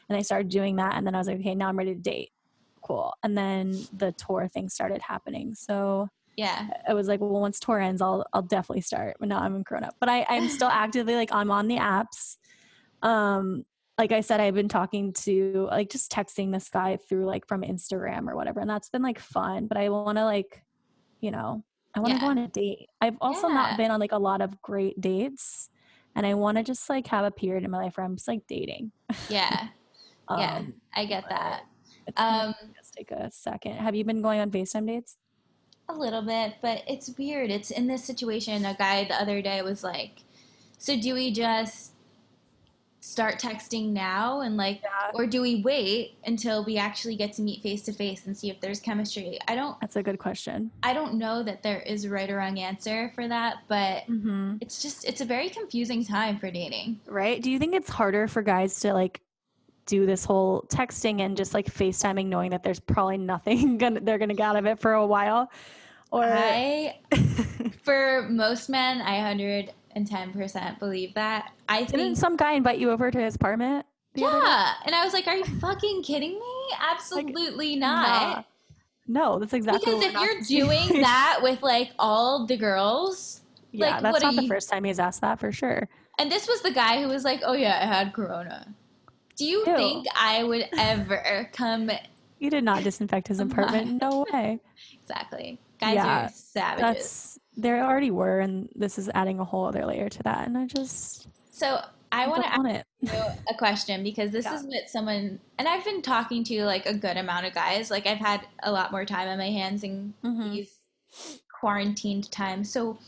[0.08, 0.94] And I started doing that.
[0.94, 2.30] And then I was like, okay, now I'm ready to date.
[2.82, 3.14] Cool.
[3.22, 5.54] And then the tour thing started happening.
[5.54, 6.68] So Yeah.
[6.88, 9.16] I was like, well, once tour ends, I'll I'll definitely start.
[9.18, 9.90] But now I'm in Corona.
[9.98, 12.36] But I I'm still actively like I'm on the apps.
[13.02, 13.64] Um,
[13.98, 17.62] like I said, I've been talking to like just texting this guy through like from
[17.62, 19.66] Instagram or whatever, and that's been like fun.
[19.66, 20.62] But I want to like,
[21.26, 22.88] you know, I want to go on a date.
[23.00, 23.54] I've also Yeah.
[23.54, 25.70] not been on like a lot of great dates,
[26.14, 28.28] and I want to just like have a period in my life where I'm just
[28.28, 28.92] like dating.
[29.28, 29.68] Yeah.
[30.28, 30.56] Yeah.
[30.56, 31.66] Um, I get that.
[32.16, 33.74] Um, just take a second.
[33.74, 35.18] Have you been going on FaceTime dates?
[35.88, 37.48] A little bit, but it's weird.
[37.52, 38.64] It's in this situation.
[38.64, 40.24] A guy the other day was like,
[40.78, 41.92] "So do we just
[43.06, 45.10] start texting now and like, Yeah.
[45.14, 48.50] or do we wait until we actually get to meet face to face and see
[48.50, 49.80] if there's chemistry?" I don't.
[49.80, 50.70] That's a good question.
[50.82, 54.56] I don't know that there is a right or wrong answer for that, but Mm-hmm.
[54.60, 56.98] it's just it's a very confusing time for dating.
[57.06, 57.40] right?
[57.40, 59.20] Do you think it's harder for guys to like
[59.86, 64.18] do this whole texting and just like FaceTiming knowing that there's probably nothing gonna they're
[64.18, 65.48] gonna get out of it for a while?
[66.10, 66.98] Or I,
[67.82, 71.50] for most men, I hundred and ten percent believe that.
[71.68, 73.84] I didn't think some guy invite you over to his apartment?
[74.14, 74.46] the other day?
[74.46, 74.72] Yeah.
[74.86, 76.52] And I was like, are you fucking kidding me?
[76.80, 78.36] Absolutely not.
[78.36, 78.42] Nah.
[79.08, 81.00] No, that's exactly Because if you're doing doing.
[81.02, 83.40] that with like all the girls,
[83.72, 85.88] yeah, like, that's not the you- first time he's asked that for sure.
[86.18, 88.74] and this was the guy who was like, oh yeah, I had corona.
[89.36, 89.76] Do you Ew.
[89.76, 91.90] think I would ever come?
[92.38, 94.00] He did not disinfect his apartment.
[94.00, 94.60] No way.
[95.02, 95.60] Exactly.
[95.78, 96.80] Guys Yeah, are savages.
[96.80, 100.46] That's there already were, and this is adding a whole other layer to that.
[100.46, 101.80] And I just So
[102.12, 102.86] I want to don't it.
[103.00, 103.10] you
[103.50, 104.54] a question because this Yeah.
[104.56, 107.90] is what someone and I've been talking to like a good amount of guys.
[107.90, 110.52] Like I've had a lot more time on my hands in Mhm.
[110.52, 110.78] these
[111.60, 112.70] quarantined times.
[112.70, 112.98] So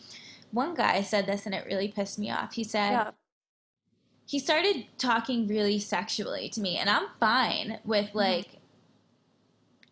[0.51, 2.55] one guy said this and it really pissed me off.
[2.55, 3.11] He said Yeah.
[4.27, 8.19] he started talking really sexually to me and I'm fine with Mm-hmm.
[8.19, 8.49] like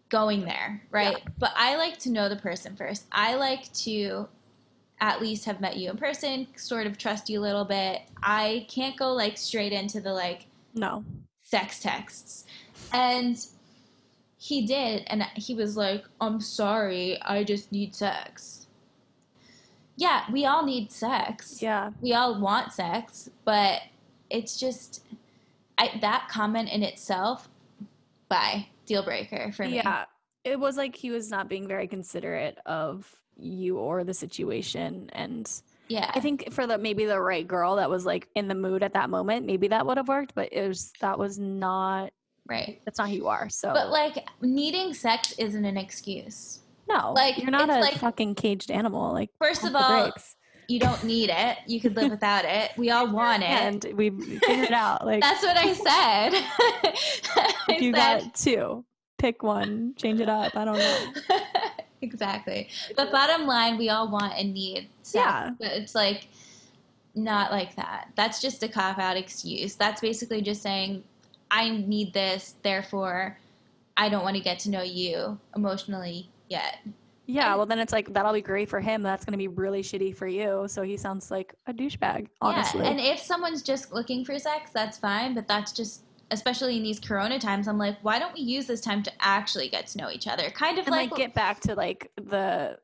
[0.09, 1.23] going there, right?
[1.39, 3.07] But I like to know the person first.
[3.13, 4.29] I like to
[5.01, 8.03] at least have met you in person, sort of trust you a little bit.
[8.23, 11.05] I can't go like straight into the like No.
[11.43, 12.45] sex texts.
[12.93, 13.37] And
[14.39, 18.67] he did and he was like, "I'm sorry, I just need sex."
[19.97, 21.91] Yeah, we all need sex Yeah.
[22.03, 23.83] we all want sex, but
[24.31, 25.03] it's just
[25.79, 27.49] I, that comment in itself,
[28.29, 29.77] bye, deal breaker for me.
[29.77, 30.05] Yeah.
[30.45, 35.11] It was like he was not being very considerate of you or the situation.
[35.13, 35.51] And
[35.89, 38.83] yeah, I think for the maybe the right girl that was like in the mood
[38.83, 42.13] at that moment, maybe that would have worked, but it was that was not
[42.49, 42.81] right.
[42.85, 43.49] that's not who you are.
[43.49, 46.61] So But like needing sex isn't an excuse.
[46.89, 49.13] no, like, you're not a like- fuking caged animal.
[49.13, 50.13] Like First of all,
[50.69, 51.59] you don't need it.
[51.69, 52.73] You could live without it.
[52.77, 53.49] We all want it.
[53.49, 55.07] and we figured it out.
[55.07, 56.31] Like That's what I said.
[57.37, 58.85] I if you said- got two,
[59.19, 60.57] pick one, change it up.
[60.57, 61.07] I don't know.
[62.03, 62.69] exactly.
[62.97, 65.25] But bottom line, we all want and need sex.
[65.25, 65.51] Yeah.
[65.59, 66.29] But it's like
[67.15, 68.09] not like that.
[68.17, 69.75] That's just a cop out excuse.
[69.75, 71.03] That's basically just saying,
[71.51, 73.39] I need this, therefore
[73.97, 76.79] I don't want to get to know you emotionally yet.
[77.29, 79.03] Yeah, well then it's like that'll be great for him.
[79.03, 80.67] That's gonna be really shitty for you.
[80.69, 82.83] So he sounds like a douchebag, honestly.
[82.83, 82.91] Yeah.
[82.91, 85.35] And if someone's just looking for sex, that's fine.
[85.35, 88.81] But that's just especially in these corona times, I'm like, why don't we use this
[88.81, 90.51] time to actually get to know each other?
[90.51, 92.79] Kind of and like, like get back to like the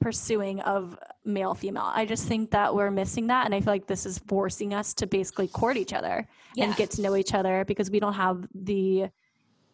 [0.00, 1.90] pursuing of male female.
[1.94, 4.92] I just think that we're missing that and I feel like this is forcing us
[4.94, 6.64] to basically court each other yeah.
[6.64, 9.06] and get to know each other because we don't have the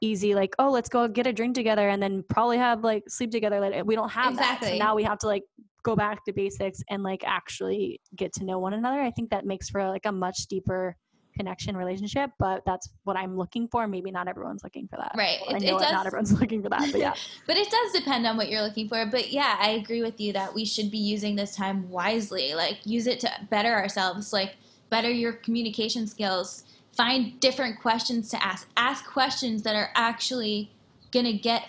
[0.00, 3.32] easy like oh let's go get a drink together and then probably have like sleep
[3.32, 5.42] together later we don't have that so now we have to like
[5.82, 9.44] go back to basics and like actually get to know one another i think that
[9.44, 10.94] makes for like a much deeper
[11.38, 15.38] connection relationship but that's what i'm looking for maybe not everyone's looking for that Right.
[15.48, 17.14] i It- know it does- not everyone's looking for that but yeah
[17.46, 19.06] But it does depend on what you're looking for.
[19.06, 22.54] But yeah, I agree with you that we should be using this time wisely.
[22.54, 24.56] Like, use it to better ourselves, like,
[24.90, 30.70] better your communication skills, find different questions to ask, ask questions that are actually
[31.10, 31.68] going to get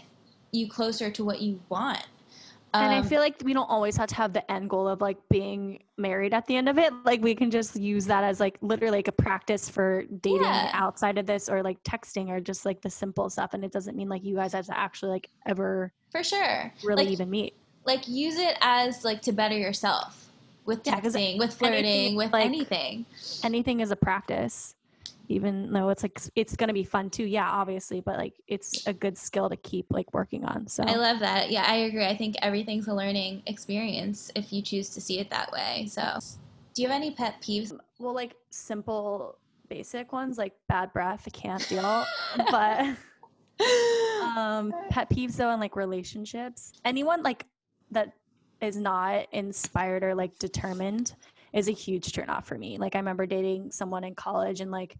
[0.51, 2.05] you closer to what you want.
[2.73, 5.01] And i Um, feel like we don't always have to have the end goal of
[5.01, 8.39] like being married at the end of it like we can just use that as
[8.39, 10.69] like literally like a practice for dating Yeah.
[10.73, 13.95] outside of this or like texting or just like the simple stuff and it doesn't
[13.95, 16.71] mean like you guys have to actually like ever for sure.
[16.83, 17.53] really Like, even meet
[17.85, 20.27] like use it as like to better yourself
[20.65, 23.05] with Yeah, texting, with flirting, anything, with like- anything.
[23.43, 24.75] anything is a practice
[25.29, 28.85] even though it's like it's going to be fun too yeah obviously but like it's
[28.87, 31.51] a good skill to keep like working on so I love that.
[31.51, 32.05] Yeah, I agree.
[32.05, 35.87] I think everything's a learning experience if you choose to see it that way.
[35.89, 36.19] So,
[36.73, 37.77] do you have any pet peeves?
[37.99, 39.37] well like simple
[39.67, 42.05] basic ones like bad breath I can't deal
[42.49, 42.85] but
[44.37, 47.45] um pet peeves though in like relationships anyone like
[47.91, 48.13] that
[48.61, 51.13] is not inspired or like determined
[51.53, 54.71] is a huge turn off for me like i remember dating someone in college and
[54.71, 54.95] like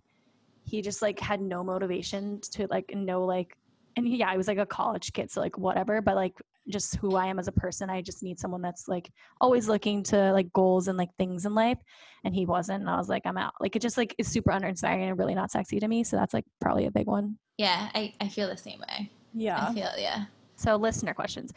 [0.70, 3.56] he just like had no motivation to like no like
[3.96, 6.34] and he- yeah i was like a college kid so like whatever but like
[6.70, 9.10] just who i am as a person i just need someone that's like
[9.42, 11.80] always looking to like goals and like things in life
[12.24, 14.52] and he wasn't and i was like i'm out like it just like is super
[14.52, 17.90] uninspiring and really not sexy to me so that's like probably a big one Yeah,
[17.96, 19.10] I, I feel the same way.
[19.34, 20.26] yeah I feel yeah.
[20.56, 21.52] so, listener questions.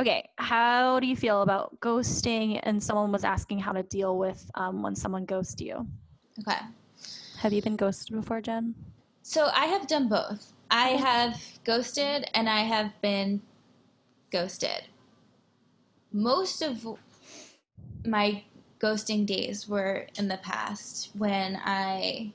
[0.00, 2.58] Okay, how do you feel about ghosting?
[2.62, 5.86] And someone was asking how to deal with um, when someone ghosts you.
[6.40, 6.60] Okay.
[7.40, 8.74] Have you been ghosted before, Jen?
[9.22, 10.52] So I have done both.
[10.70, 13.40] I have ghosted and I have been
[14.30, 14.84] ghosted.
[16.12, 16.86] Most of
[18.04, 18.44] my
[18.78, 22.34] ghosting days were in the past when I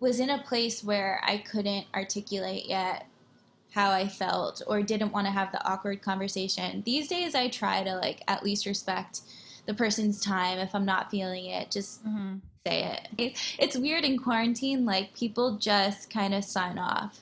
[0.00, 3.06] was in a place where I couldn't articulate yet
[3.72, 6.82] how I felt or didn't want to have the awkward conversation.
[6.86, 9.20] These days I try to like at least respect
[9.66, 11.70] the person's time if I'm not feeling it.
[11.70, 12.36] Just Mm-hmm.
[12.66, 13.08] say it.
[13.18, 17.20] It- It's weird in quarantine, like people just kind of sign off.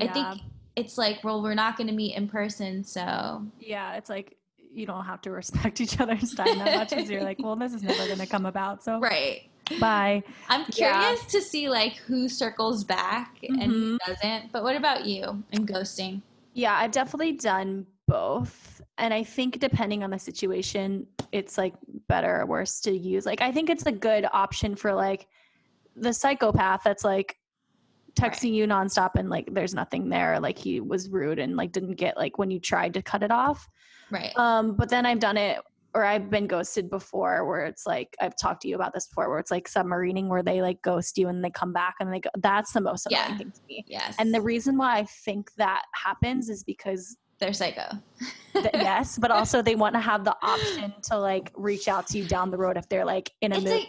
[0.00, 0.40] I think
[0.76, 4.36] it's like, well, we're not going to meet in person, so yeah, it's like
[4.74, 7.74] you don't have to respect each other's time that much because you're like, well, this
[7.74, 8.82] is never going to come about.
[8.82, 9.42] So, right.
[9.80, 10.22] bye.
[10.48, 10.98] I'm Yeah.
[11.00, 14.50] curious to see like who circles back and who doesn't.
[14.50, 16.22] But what about you and ghosting?
[16.54, 18.80] Yeah, I've definitely done both.
[18.98, 21.74] And I think depending on the situation, it's like
[22.08, 23.24] better or worse to use.
[23.26, 25.26] Like, I think it's a good option for like
[25.96, 27.36] the psychopath that's like
[28.14, 28.52] texting Right.
[28.52, 30.38] you nonstop and like there's nothing there.
[30.38, 33.30] Like, he was rude and like didn't get like when you tried to cut it
[33.30, 33.66] off.
[34.10, 34.36] Right.
[34.36, 35.58] Um, but then I've done it
[35.94, 39.28] or I've been ghosted before where it's like I've talked to you about this before
[39.30, 42.20] where it's like submarining where they like ghost you and they come back and they
[42.20, 43.36] go that's the most annoying Yeah.
[43.38, 43.84] thing to me.
[43.86, 44.14] yes.
[44.18, 47.88] And the reason why I think that happens is because they're psycho.
[48.54, 52.24] yes, but also they want to have the option to like reach out to you
[52.24, 53.88] down the road if they're like in a It's mood a-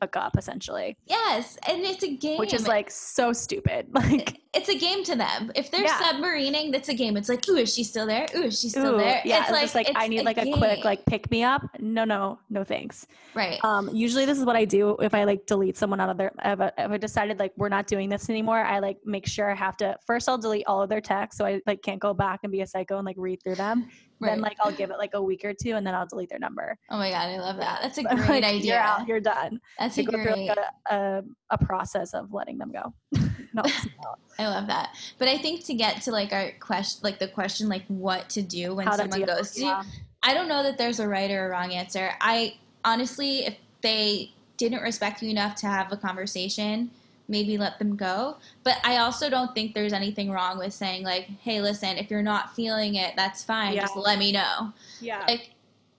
[0.00, 2.38] hook up essentially, Yes, and it's a game.
[2.38, 3.86] which is like so stupid.
[3.94, 5.52] Like, it's a game to them.
[5.54, 5.98] If they're Yeah.
[6.00, 7.16] submarining, that's a game.
[7.16, 8.26] It's like, ooh, is she still there?
[8.36, 9.20] Ooh, is she still ooh, there?
[9.24, 11.62] yeah, it's it's just like I it's need like a quick like pick me up.
[11.78, 13.06] No, no, no, thanks.
[13.34, 13.62] right.
[13.62, 16.32] Um, usually this is what I do if I like delete someone out of their.
[16.44, 19.50] If I, if I decided like we're not doing this anymore, I like make sure
[19.50, 22.12] I have to first I'll delete all of their texts so I like can't go
[22.14, 23.88] back and be a psycho and like read through them.
[24.20, 24.30] Right.
[24.30, 26.38] Then like I'll give it like a week or two and then I'll delete their
[26.38, 26.78] number.
[26.90, 27.80] oh my god, I love that.
[27.82, 28.74] That's a Like, great idea.
[28.74, 29.08] You're out.
[29.08, 29.60] You're done.
[29.78, 30.24] That's to a go great.
[30.24, 30.58] through like
[30.90, 32.92] a, a, a process of letting them go.
[33.54, 33.62] no,
[34.38, 34.96] I love that.
[35.18, 38.42] But I think to get to like our question, like the question, like what to
[38.42, 39.82] do when how someone goes to you, yeah.
[40.22, 42.10] I don't know that there's a right or a wrong answer.
[42.20, 42.54] I
[42.84, 46.90] honestly, if they didn't respect you enough to have a conversation,
[47.30, 48.36] maybe let them go.
[48.64, 52.22] But I also don't think there's anything wrong with saying like, "Hey, listen, if you're
[52.22, 53.74] not feeling it, that's fine.
[53.74, 53.82] Yeah.
[53.82, 55.24] Just let me know." Yeah.
[55.26, 55.50] Like,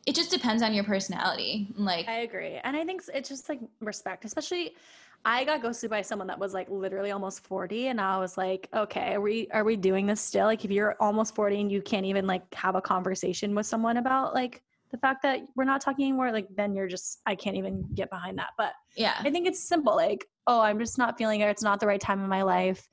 [0.06, 1.67] it just depends on your personality.
[1.76, 2.60] Like, I agree.
[2.63, 4.76] And I think it's just like respect, especially
[5.24, 8.67] I got ghosted by someone that was like literally almost 40 and I was like,
[8.74, 10.46] okay, are we are we doing this still?
[10.46, 13.98] Like if you're almost 40 and you can't even like have a conversation with someone
[13.98, 17.56] about like the fact that we're not talking anymore, like then you're just I can't
[17.58, 18.49] even get behind that.
[18.58, 19.95] But yeah, I think it's simple.
[19.95, 21.49] Like, oh, I'm just not feeling it.
[21.49, 22.88] It's not the right time in my life.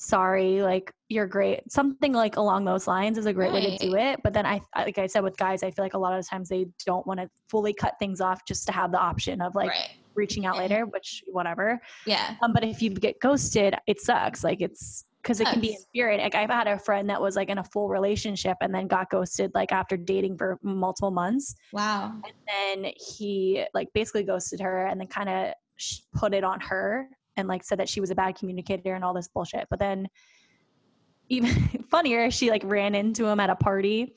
[0.00, 1.60] Sorry, like you're great.
[1.72, 4.20] Something like along those lines is a great way to do it.
[4.22, 6.48] But then I, like I said with guys, I feel like a lot of times
[6.48, 9.72] they don't want to fully cut things off just to have the option of like
[10.14, 10.60] reaching out Yeah.
[10.62, 11.80] later, which whatever.
[12.06, 14.44] yeah, Um, but if you get ghosted, it sucks.
[14.44, 15.82] Like it's because it can be Yes.
[15.82, 16.20] spirit.
[16.20, 19.10] Like I've had a friend that was like in a full relationship and then got
[19.10, 21.54] ghosted like after dating for multiple months.
[21.70, 22.14] Wow.
[22.24, 26.60] And then he like basically ghosted her and then kind of sh- put it on
[26.60, 29.66] her and like said that she was a bad communicator and all this bullshit.
[29.68, 30.08] But then
[31.28, 31.50] even
[31.90, 34.14] funnier, she like ran into him at a party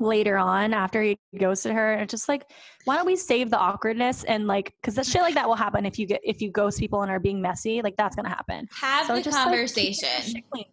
[0.00, 2.50] later on after he ghosted her and it's just like
[2.84, 5.84] why don't we save the awkwardness and like because that shit like that will happen
[5.84, 8.68] if you get if you ghost people and are being messy like that's gonna happen
[8.80, 10.42] Have the just, like, conversation.
[10.52, 10.64] clean.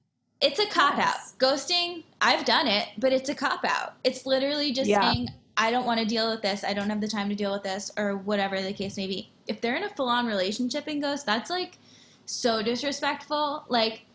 [0.42, 1.16] It's a cop out.
[1.40, 3.94] Ghosting, I've done it, but it's a cop out.
[4.04, 5.14] It's literally just Yeah.
[5.14, 6.66] saying, I don't want to deal with this.
[6.66, 9.32] I don't have the time to deal with this, or whatever the case may be.
[9.48, 11.78] If they're in a full on relationship and ghost, that's like
[12.26, 13.64] so disrespectful.
[13.70, 14.06] Like,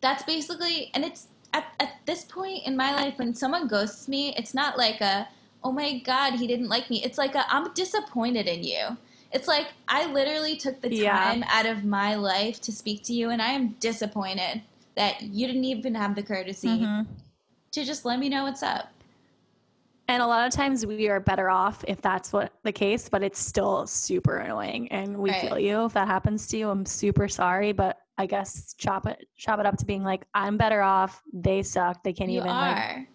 [0.00, 4.34] that's basically, and it's at, at this point in my life, when someone ghosts me,
[4.36, 5.28] it's not like a,
[5.62, 7.02] oh my God, he didn't like me.
[7.04, 8.96] It's like a, I'm disappointed in you.
[9.32, 11.18] It's like I literally took the Yeah.
[11.18, 14.62] time out of my life to speak to you, and I am disappointed
[14.94, 17.06] that you didn't even have the courtesy Mhm.
[17.72, 18.91] to just let me know what's up.
[20.08, 23.22] And a lot of times we are better off if that's what the case but
[23.22, 25.40] it's still super annoying and we Right.
[25.40, 29.24] feel you if that happens to you i'm super sorry but i guess chop it
[29.36, 32.50] chop it up to being like i'm better off they suck they can't you even
[32.50, 32.74] are.
[32.76, 33.08] like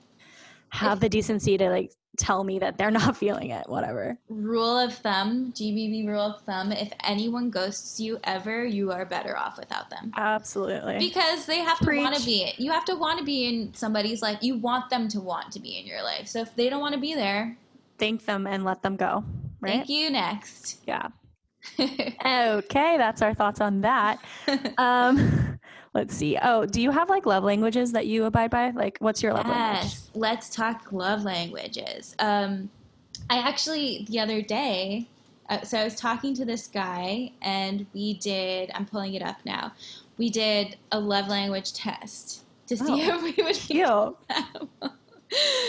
[0.69, 4.93] have the decency to like tell me that they're not feeling it whatever rule of
[4.93, 9.89] thumb, GBB rule of thumb, if anyone ghosts you ever, you are better off without
[9.89, 10.11] them.
[10.17, 13.73] absolutely Because they have to want to be you have to want to be in
[13.73, 14.39] somebody's life.
[14.41, 16.27] You want them to want to be in your life.
[16.27, 17.57] So if they don't want to be there,
[17.97, 19.23] thank them and let them go
[19.59, 20.79] right thank you next.
[20.85, 21.07] yeah
[21.79, 24.19] okay that's our thoughts on that
[24.77, 25.59] um
[25.97, 29.23] let's see oh do you have like love languages that you abide by like what's
[29.23, 32.15] your love language Yes, let's talk love languages.
[32.19, 32.69] Um,
[33.29, 35.07] I actually the other day,
[35.49, 38.69] uh, so I was talking to this guy, and we did.
[38.75, 39.73] I'm pulling it up now.
[40.17, 44.15] We did a love language test to see Oh, if we would cute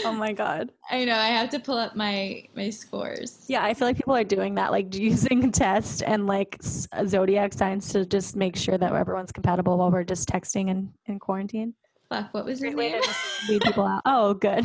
[0.05, 1.17] oh my god I know.
[1.17, 3.45] I have to pull up my my scores.
[3.47, 6.59] Yeah, I feel like people are doing that, like using tests and like
[6.93, 10.91] uh, zodiac signs to just make sure that everyone's compatible while we're just texting in,
[11.07, 11.75] in quarantine.
[12.09, 12.33] Fuck.
[12.33, 13.03] What was your way name?
[13.03, 14.03] to just weed people out.
[14.07, 14.65] Oh, good.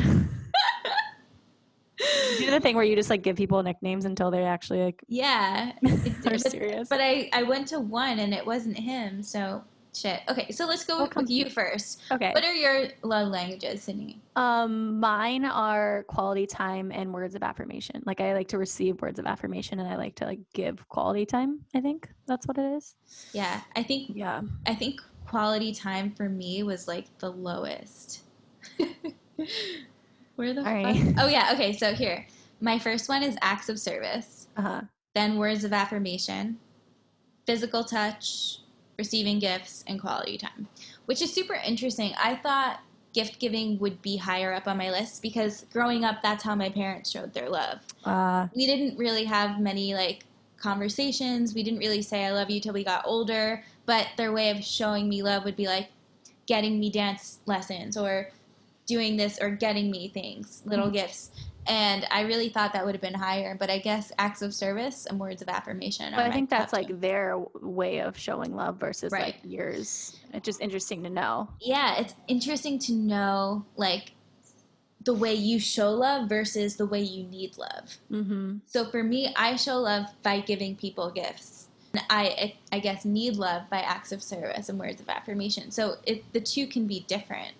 [2.37, 5.73] Do the thing where you just like give people nicknames until they actually like yeah.
[6.25, 6.89] Are serious.
[6.89, 9.23] but I I went to one and it wasn't him.
[9.23, 10.21] So shit.
[10.29, 10.51] Okay.
[10.51, 12.01] So let's go with, with you first.
[12.11, 12.31] okay.
[12.33, 14.19] What are your love languages, Sydney?
[14.35, 18.01] Um, mine are quality time and words of affirmation.
[18.05, 21.25] Like I like to receive words of affirmation and I like to like give quality
[21.25, 21.59] time.
[21.75, 22.95] I think that's what it is.
[23.33, 24.41] Yeah, I think Yeah.
[24.65, 28.21] I think quality time for me was like the lowest.
[30.35, 30.73] Where the All fuck?
[30.73, 31.13] right.
[31.19, 32.25] Oh yeah, okay, so here.
[32.59, 34.81] My first one is acts of service, Uh huh.
[35.15, 36.57] then words of affirmation,
[37.45, 38.59] physical touch,
[38.97, 40.67] receiving gifts, and quality time.
[41.05, 42.13] Which is super interesting.
[42.21, 42.79] I thought
[43.13, 46.69] gift giving would be higher up on my list because growing up that's how my
[46.69, 47.79] parents showed their love.
[48.05, 50.25] Uh, We didn't really have many like
[50.57, 51.53] conversations.
[51.53, 54.63] We didn't really say I love you till we got older, but their way of
[54.63, 55.89] showing me love would be like
[56.47, 58.31] getting me dance lessons or
[58.85, 60.95] doing this or getting me things, little Mm-hmm.
[60.95, 61.31] gifts.
[61.67, 65.05] And I really thought that would have been higher, but I guess acts of service
[65.05, 66.13] and words of affirmation.
[66.15, 69.25] But I think that's like their way of showing love versus Right.
[69.27, 70.19] like yours.
[70.33, 71.49] It's just interesting to know.
[71.61, 74.11] yeah, it's interesting to know like
[75.05, 77.97] the way you show love versus the way you need love.
[78.11, 78.57] Mm-hmm.
[78.65, 81.67] So for me, I show love by giving people gifts.
[81.93, 85.71] And I, I guess, need love by acts of service and words of affirmation.
[85.71, 87.51] So it, the two can be different.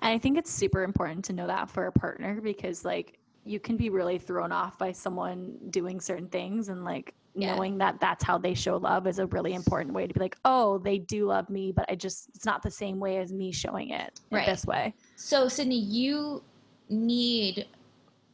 [0.00, 3.58] And I think it's super important to know that for a partner because like you
[3.60, 7.54] can be really thrown off by someone doing certain things and like Yeah.
[7.54, 10.36] knowing that that's how they show love is a really important way to be like,
[10.44, 13.50] oh, they do love me, but I just it's not the same way as me
[13.52, 14.46] showing it in Right.
[14.46, 14.94] this way.
[15.16, 16.42] So Sydney, you
[16.88, 17.66] need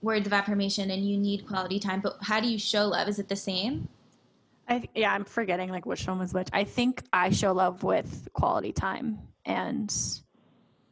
[0.02, 2.00] words of affirmation and you need quality time.
[2.00, 3.08] But how do you show love?
[3.08, 3.88] Is it the same?
[4.68, 6.48] I th- yeah, I'm forgetting like which one was which.
[6.52, 9.90] I think I show love with quality time and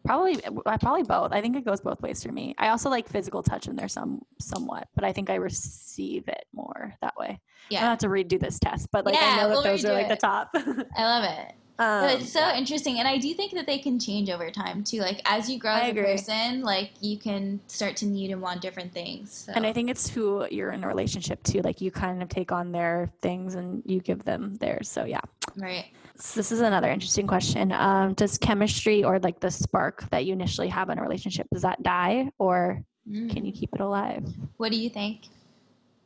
[0.07, 1.33] probably I probably both.
[1.33, 2.55] I think it goes both ways for me.
[2.59, 6.47] I also like physical touch in there some somewhat, but I think I receive it
[6.53, 7.29] more that way.
[7.29, 7.39] I
[7.71, 9.93] Yeah, don't have to redo this test, but like Yeah, I know that those are
[9.93, 10.51] like the top.
[10.55, 11.55] I love it.
[11.79, 14.83] um, But it's so interesting, and I do think that they can change over time
[14.85, 15.01] too.
[15.01, 16.05] Like as you grow I as a agree.
[16.05, 19.33] person, like you can start to need and want different things.
[19.33, 19.53] So.
[19.55, 21.63] and I think it's who you're in a relationship to.
[21.63, 24.89] Like you kind of take on their things and you give them theirs.
[24.89, 25.21] So yeah.
[25.57, 25.87] right.
[26.19, 27.73] So this is another interesting question.
[27.73, 31.63] Um, does chemistry or like the spark that you initially have in a relationship does
[31.63, 33.33] that die or Mm.
[33.33, 34.25] can you keep it alive?
[34.57, 35.27] What do you think?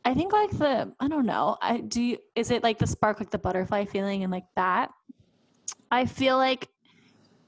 [0.05, 1.57] I think like the I don't know.
[1.61, 2.01] I do.
[2.01, 4.91] You, is it like the spark, like the butterfly feeling, and like that?
[5.89, 6.69] I feel like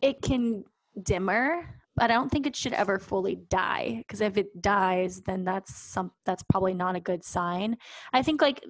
[0.02, 0.64] it can
[1.02, 5.44] dimmer, but I don't think it should ever fully die because if it dies, then
[5.44, 7.78] that's some that's probably not a good sign.
[8.12, 8.64] I think like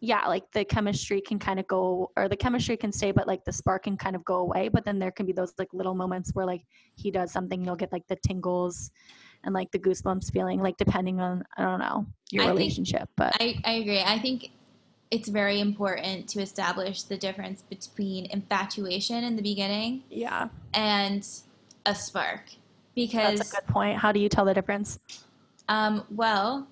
[0.00, 3.44] yeah, like the chemistry can kind of go or the chemistry can stay, but like
[3.44, 4.68] the spark can kind of go away.
[4.68, 6.62] But then there can be those like little moments where like
[6.94, 8.90] he does something, you'll get like the tingles
[9.44, 13.08] and like the goosebumps feeling, like depending on I don't know your I relationship.
[13.16, 14.00] but I, I agree.
[14.00, 14.50] I think
[15.10, 21.26] it's very important to establish the difference between infatuation in the beginning yeah, and
[21.86, 22.42] a spark.
[22.94, 23.98] Because that's a good point.
[23.98, 24.98] How do you tell the difference?
[25.68, 26.68] um, well,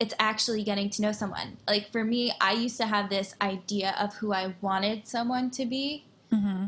[0.00, 1.58] it's actually getting to know someone.
[1.68, 5.66] Like for me, I used to have this idea of who I wanted someone to
[5.66, 6.66] be, Mm-hmm.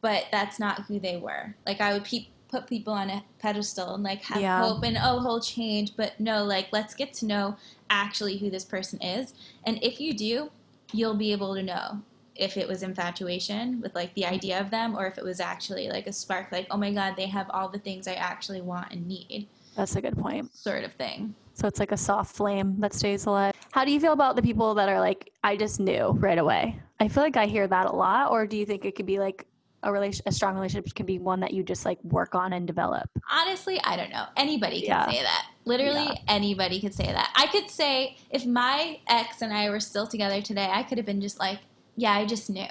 [0.00, 1.54] but that's not who they were.
[1.66, 4.62] Like I would pe- put people on a pedestal and like have Yeah.
[4.62, 5.96] hope and oh, he'll change.
[5.96, 7.56] But no, like let's get to know
[7.90, 9.34] actually who this person is.
[9.64, 10.50] And if you do,
[10.92, 12.00] you'll be able to know
[12.36, 15.88] if it was infatuation with like the idea of them or if it was actually
[15.88, 18.92] like a spark, like oh my god, they have all the things I actually want
[18.92, 20.54] and need, That's a good point.
[20.54, 21.34] sort of thing.
[21.54, 23.54] So it's like a soft flame that stays alive.
[23.70, 26.78] How do you feel about the people that are like, I just knew right away?
[27.00, 28.32] I feel like I hear that a lot.
[28.32, 29.46] Or do you think it could be like
[29.84, 32.66] a relation, a strong relationship can be one that you just like work on and
[32.66, 33.08] develop?
[33.30, 34.26] Honestly, I don't know.
[34.36, 35.10] Anybody can Yeah.
[35.10, 35.46] say that.
[35.64, 36.14] Literally, Yeah.
[36.26, 37.30] anybody could say that.
[37.36, 41.06] I could say if my ex and I were still together today, I could have
[41.06, 41.60] been just like,
[41.96, 42.66] yeah, I just knew.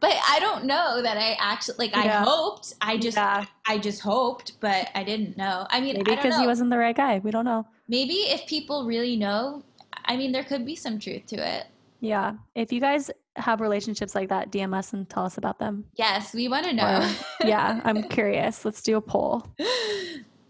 [0.00, 1.96] But I don't know that I actually like.
[1.96, 2.74] I hoped.
[2.80, 5.66] I just, yeah, I just hoped, but I didn't know.
[5.70, 7.18] I mean, maybe because he wasn't the right guy.
[7.18, 7.66] We don't know.
[7.88, 9.62] Maybe if people really know,
[10.04, 11.66] I mean, there could be some truth to it.
[12.00, 12.34] Yeah.
[12.54, 15.84] If you guys have relationships like that, DM us and tell us about them.
[15.96, 17.14] Yes, we want to know.
[17.44, 18.64] yeah, I'm curious.
[18.64, 19.46] Let's do a poll.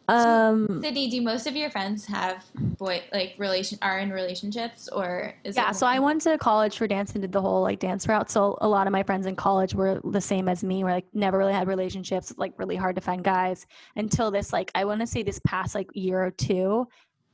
[0.08, 5.34] Um, Sydney, do most of your friends have boy like relation are in relationships or
[5.44, 8.08] is yeah, so I went to college for dance and did the whole like dance
[8.08, 8.30] route.
[8.30, 11.04] So a lot of my friends in college were the same as me, where like
[11.12, 13.66] never really had relationships, like really hard to find guys
[13.96, 16.88] until this like I want to say this past like year or two.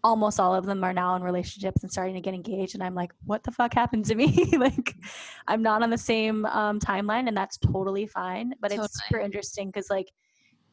[0.05, 2.95] Almost all of them are now in relationships and starting to get engaged, and I'm
[2.95, 4.53] like, what the fuck happened to me?
[4.59, 4.95] like,
[5.49, 8.55] I'm not on the same um, timeline, and that's totally fine.
[8.61, 10.07] But it's super interesting because like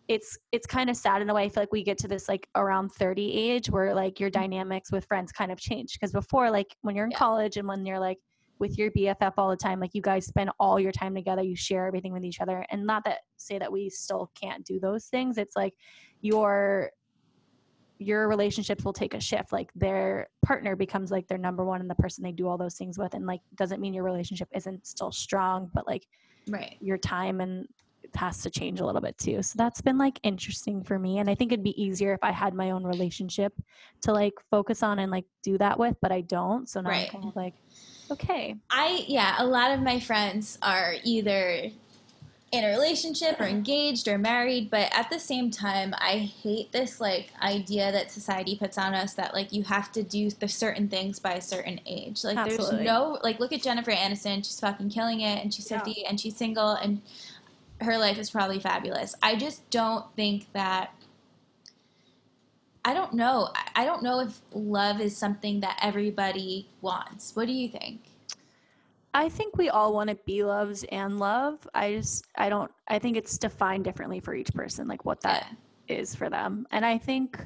[0.08, 1.44] it's it's kind of sad in a way.
[1.44, 4.92] I feel like we get to this like around 30 age where like your dynamics
[4.92, 5.94] with friends kind of change.
[5.94, 7.18] Because before, like when you're in Yeah.
[7.18, 8.18] college and when you're like
[8.60, 11.56] with your BFF all the time, like you guys spend all your time together, you
[11.56, 12.66] share everything with each other.
[12.70, 15.38] And not that say that we still can't do those things.
[15.38, 15.74] It's like
[16.22, 16.92] your
[18.02, 19.52] your relationships will take a shift.
[19.52, 22.74] Like their partner becomes like their number one and the person they do all those
[22.76, 23.14] things with.
[23.14, 26.08] And like doesn't mean your relationship isn't still strong, but like
[26.50, 26.78] right?
[26.82, 27.68] your time and
[28.04, 29.44] it has to change a little bit too.
[29.44, 31.20] So that's been like interesting for me.
[31.20, 33.54] And I think it'd be easier if I had my own relationship
[34.02, 36.68] to like focus on and like do that with, but I don't.
[36.68, 37.06] So now Right.
[37.06, 37.54] I'm kind of like,
[38.10, 38.56] okay.
[38.72, 41.70] I yeah, a lot of my friends are either
[42.52, 47.00] in a relationship or engaged or married, but at the same time, I hate this
[47.00, 50.90] like idea that society puts on us that like you have to do the certain
[50.90, 52.26] things by a certain age.
[52.26, 52.78] Like Absolutely.
[52.78, 55.82] there's no like look at Jennifer Aniston, she's fucking killing it and she's Yeah.
[55.82, 57.02] 50 and she's single and
[57.80, 59.16] her life is probably fabulous.
[59.24, 60.94] I just don't think that
[62.84, 63.50] I don't know.
[63.76, 67.36] I don't know if love is something that everybody wants.
[67.36, 68.02] What do you think?
[69.14, 71.68] I think we all want to be loves and love.
[71.74, 75.48] I just, I don't, I think it's defined differently for each person, like what that
[75.88, 75.98] Yeah.
[75.98, 76.66] is for them.
[76.72, 77.46] And I think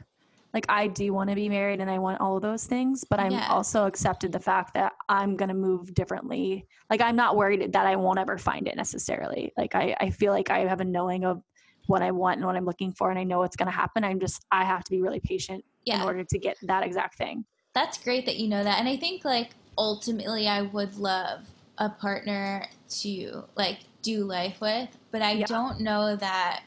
[0.54, 3.20] like I do want to be married and I want all of those things, but
[3.20, 3.48] I'm Yeah.
[3.50, 6.68] also accepted the fact that I'm going to move differently.
[6.90, 9.52] Like I'm not worried that I won't ever find it necessarily.
[9.58, 11.42] Like I, I feel like I have a knowing of
[11.88, 14.04] what I want and what I'm looking for and I know what's going to happen.
[14.04, 17.46] I'm just, I have to be really patient in order to get that exact thing.
[17.74, 18.80] That's great that you know that.
[18.80, 21.42] And I think like ultimately I would love
[21.78, 22.68] a partner
[23.02, 25.46] to like do life with, but I Yeah.
[25.46, 26.64] don't know that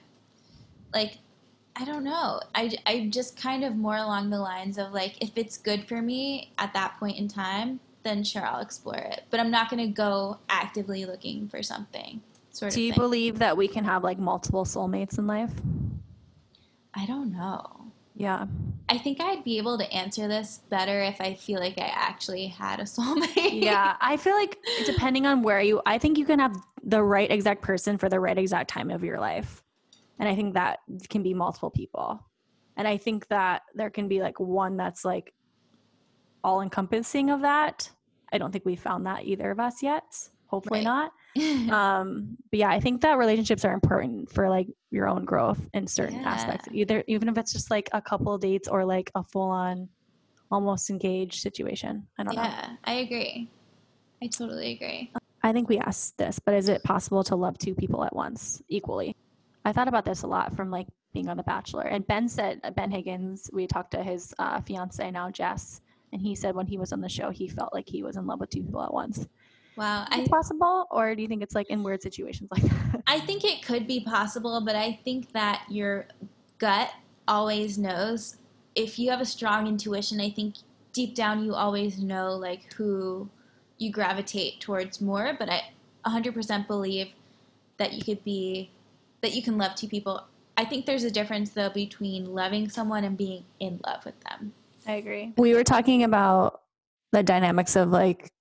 [0.92, 1.18] like
[1.76, 2.40] I don't know.
[2.54, 6.02] I I'm just kind of more along the lines of like if it's good for
[6.02, 9.24] me at that point in time, then sure I'll explore it.
[9.30, 12.20] But I'm not going to go actively looking for something.
[12.50, 13.00] Sort Do you thing.
[13.00, 15.52] believe that we can have like multiple soulmates in life?
[16.94, 17.77] I don't know.
[18.18, 18.46] Yeah.
[18.88, 22.48] I think I'd be able to answer this better if I feel like I actually
[22.48, 23.62] had a soulmate.
[23.62, 27.30] yeah i feel like depending on where you i think you can have the right
[27.30, 29.62] exact person for the right exact time of your life
[30.18, 32.18] and i think that can be multiple people
[32.76, 35.32] and i think that there can be like one that's like
[36.42, 37.88] all encompassing of that
[38.32, 40.04] i don't think we found that either of us yet
[40.46, 40.84] hopefully Right.
[40.84, 41.12] not
[41.70, 45.86] um but yeah i think that relationships are important for like your own growth in
[45.86, 46.32] certain Yeah.
[46.32, 49.88] aspects either even if it's just like a couple of dates or like a full-on
[50.50, 53.50] almost engaged situation i don't know yeah, I agree.
[54.22, 55.12] I totally agree.
[55.44, 58.60] I think we asked this, but is it possible to love two people at once
[58.68, 59.14] equally?
[59.64, 61.84] I thought about this a lot from like being on The Bachelor.
[61.84, 65.80] And Ben said, Ben Higgins, we talked to his uh, fiance now, Jess,
[66.12, 68.26] and he said when he was on the show, he felt like he was in
[68.26, 69.26] love with two people at once.
[69.78, 70.02] Wow.
[70.12, 73.02] Is I possible, or do you think it's like in weird situations like that?
[73.06, 76.06] I think it could be possible, but I think that your
[76.58, 76.90] gut
[77.28, 78.38] always knows.
[78.74, 80.56] If you have a strong intuition, I think
[80.92, 83.30] deep down you always know like who
[83.78, 85.62] you gravitate towards more, but I
[86.04, 87.12] 100% believe
[87.76, 88.70] that you could be
[89.20, 90.24] that you can love two people.
[90.56, 94.52] I think there's a difference though between loving someone and being in love with them.
[94.88, 95.34] I agree.
[95.36, 96.62] We were talking about
[97.12, 98.32] the dynamics of like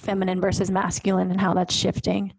[0.00, 2.32] feminine versus masculine and how that's shifting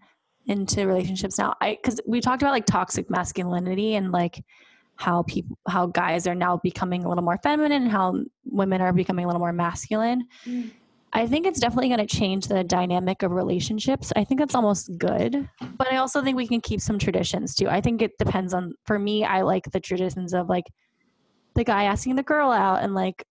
[0.48, 1.56] into relationships now.
[1.62, 4.44] I cuz we talked about like toxic masculinity and like
[4.96, 8.94] how people how guys are now becoming a little more feminine and how women are
[8.94, 10.28] becoming a little more masculine.
[10.46, 10.72] Mm.
[11.14, 14.14] I think it's definitely going to change the dynamic of relationships.
[14.16, 17.68] I think that's almost good, but I also think we can keep some traditions too.
[17.68, 20.66] I think it depends on for me I like the traditions of like
[21.56, 23.26] the guy asking the girl out and like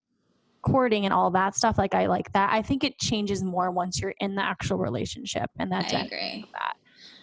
[0.62, 2.52] courting and all that stuff like I like that.
[2.52, 6.44] I think it changes more once you're in the actual relationship and that I agree.
[6.52, 6.76] that.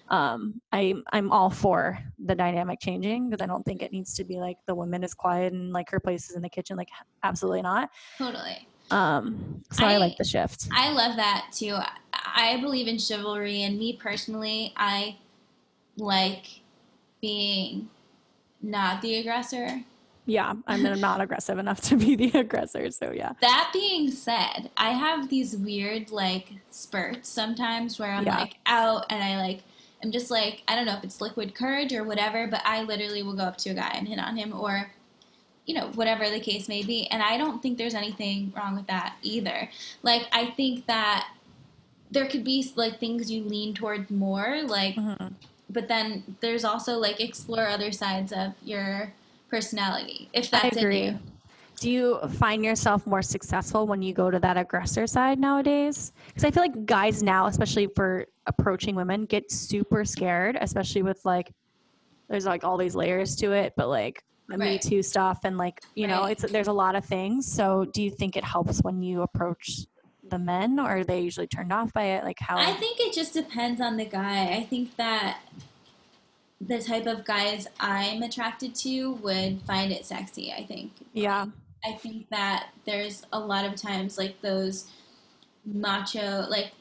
[0.09, 4.23] Um, I I'm all for the dynamic changing because I don't think it needs to
[4.23, 6.77] be like the woman is quiet and like her place is in the kitchen.
[6.77, 6.89] Like
[7.23, 7.89] absolutely not.
[8.17, 8.67] Totally.
[8.89, 10.69] Um, so I, I- like the shift.
[10.71, 11.77] I love that too.
[12.13, 15.17] I believe in chivalry, and me personally, I
[15.97, 16.45] like
[17.21, 17.89] being
[18.61, 19.81] not the aggressor.
[20.27, 22.91] Yeah, I'm not aggressive enough to be the aggressor.
[22.91, 28.37] So yeah, That being said, I have these weird like spurts sometimes where I'm Yeah.
[28.37, 29.61] like out and I like
[30.03, 33.23] I'm just like I don't know if it's liquid courage or whatever, but I literally
[33.23, 34.91] will go up to a guy and hit on him or
[35.65, 38.87] you know whatever the case may be, and I don't think there's anything wrong with
[38.87, 39.69] that either.
[40.03, 41.29] Like I think that
[42.11, 45.33] there could be like things you lean towards more, like Mhm.
[45.69, 49.13] but then there's also like explore other sides of your
[49.49, 51.05] personality if I that's in agree.
[51.05, 51.19] you.
[51.79, 56.11] Do you find yourself more successful when you go to that aggressor side nowadays?
[56.27, 61.23] Because I feel like guys now, especially for approaching women, get super scared, especially with
[61.23, 61.53] like,
[62.29, 65.81] there's like all these layers to it, but like the Me Too stuff and like,
[65.93, 67.45] you know, it's there's a lot of things.
[67.51, 69.81] So do you think it helps when you approach
[70.29, 72.23] the men or are they usually turned off by it?
[72.23, 72.57] Like how?
[72.57, 74.55] I think it just depends on the guy.
[74.55, 75.41] I think that
[76.59, 80.91] the type of guys I'm attracted to would find it sexy, I think.
[81.13, 81.45] yeah.
[81.85, 84.87] I think that there's a lot of times like those
[85.63, 86.71] macho like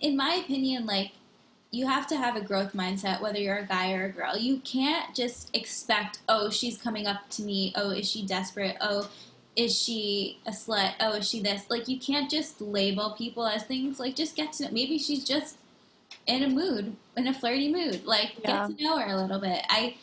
[0.00, 1.12] in my opinion like
[1.70, 4.36] you have to have a growth mindset whether you're a guy or a girl.
[4.36, 7.72] You can't just expect, "Oh, she's coming up to me.
[7.76, 8.76] Oh, is she desperate?
[8.80, 9.10] Oh,
[9.56, 10.94] is she a slut?
[11.00, 13.98] Oh, is she this?" Like you can't just label people as things.
[13.98, 14.70] Like just get to know.
[14.70, 15.56] maybe she's just
[16.26, 18.04] in a mood, in a flirty mood.
[18.04, 18.66] Like Yeah.
[18.66, 19.64] get to know her a little bit.
[19.68, 19.96] I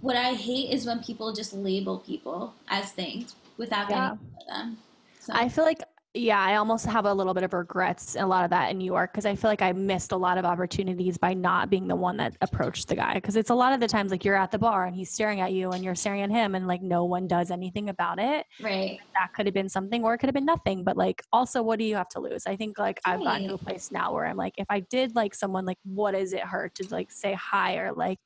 [0.00, 4.10] what I hate is when people just label people as things without Yeah.
[4.10, 4.78] getting to know them.
[5.20, 5.82] So I feel like
[6.14, 8.84] yeah, I almost have a little bit of regrets a lot of that in New
[8.86, 11.96] York because I feel like I missed a lot of opportunities by not being the
[11.96, 14.50] one that approached the guy because it's a lot of the times like you're at
[14.50, 17.04] the bar and he's staring at you and you're staring at him and like no
[17.04, 18.46] one does anything about it.
[18.58, 18.98] right.
[19.14, 21.78] That could have been something or it could have been nothing, but like also what
[21.78, 22.46] do you have to lose?
[22.46, 25.14] I think like I've gotten to a place now where I'm like if I did
[25.14, 28.18] like someone like what does it hurt to like say hi or like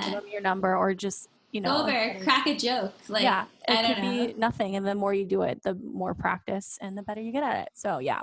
[0.00, 0.12] give Yeah.
[0.12, 2.94] them your number or just you know over, and- crack a joke.
[3.08, 4.26] Like yeah, it I could know.
[4.26, 7.30] be nothing, and the more you do it, the more practice and the better you
[7.32, 7.68] get at it.
[7.74, 8.22] So yeah,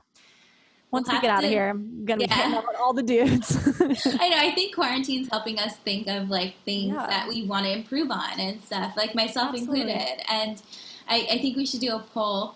[0.91, 2.34] once we have get out to- of here, I'm gonna be yeah.
[2.36, 3.55] hitting up on all the dudes.
[4.19, 4.38] I know.
[4.38, 7.07] I think quarantine's helping us think of like things Yeah.
[7.07, 9.82] that we want to improve on and stuff, like myself Absolutely.
[9.82, 10.23] included.
[10.32, 10.61] And
[11.07, 12.55] I, I think we should do a poll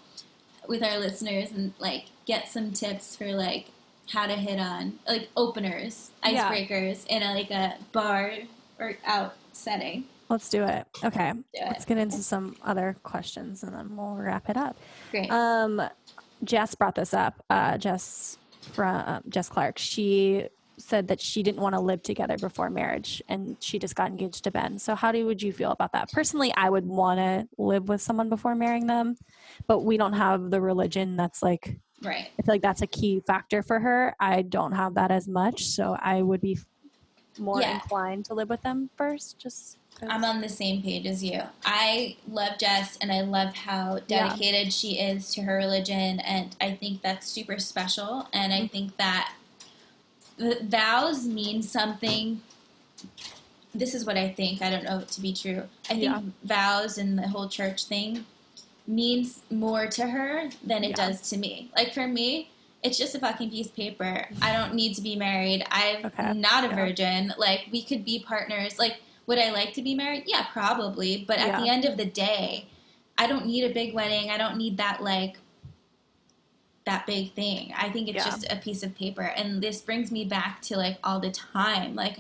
[0.67, 3.67] with our listeners and like get some tips for like
[4.09, 6.49] how to hit on like openers, Yeah.
[6.51, 8.33] icebreakers in a like a bar
[8.79, 10.05] or out setting.
[10.33, 10.87] Let's do it.
[11.03, 14.75] Okay, Do let's get into some other questions, and then we'll wrap it up.
[15.11, 15.29] Great.
[15.29, 15.79] Um,
[16.43, 17.35] Jess brought this up.
[17.51, 18.39] Uh, Jess
[18.71, 19.77] from um, Jess Clark.
[19.77, 20.47] She
[20.79, 24.43] said that she didn't want to live together before marriage, and she just got engaged
[24.45, 24.79] to Ben.
[24.79, 26.11] So, how do would you feel about that?
[26.11, 29.15] Personally, I would want to live with someone before marrying them,
[29.67, 32.27] but we don't have the religion that's like right.
[32.39, 34.15] I feel like that's a key factor for her.
[34.19, 36.57] I don't have that as much, so I would be
[37.37, 37.75] more Yeah.
[37.75, 39.37] inclined to live with them first.
[39.37, 41.41] Just 'cause- I'm on the same page as you.
[41.65, 44.27] I love Jess and I love how Yeah.
[44.29, 48.53] dedicated she is to her religion and I think that's super special and.
[48.53, 49.33] I think that
[50.37, 52.41] the vows mean something
[53.75, 54.61] this is what I think.
[54.61, 55.63] I don't know it to be true.
[55.89, 56.21] I think Yeah.
[56.43, 58.23] vows and the whole church thing
[58.85, 61.07] means more to her than it Yeah.
[61.07, 61.71] does to me.
[61.75, 62.49] Like for me,
[62.83, 64.27] it's just a fucking piece of paper.
[64.43, 65.65] I don't need to be married.
[65.71, 66.33] I'm Okay.
[66.33, 66.75] not a Yeah.
[66.75, 67.33] virgin.
[67.39, 68.77] Like we could be partners.
[68.77, 70.23] Like would I like to be married?
[70.27, 71.23] Yeah, probably.
[71.27, 71.61] But at Yeah.
[71.61, 72.67] the end of the day,
[73.17, 74.29] I don't need a big wedding.
[74.29, 75.37] I don't need that like
[76.85, 77.73] that big thing.
[77.77, 78.25] I think it's Yeah.
[78.25, 79.21] just a piece of paper.
[79.21, 82.19] And this brings me back to like all the time, like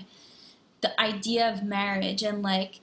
[0.81, 2.79] the idea of marriage and like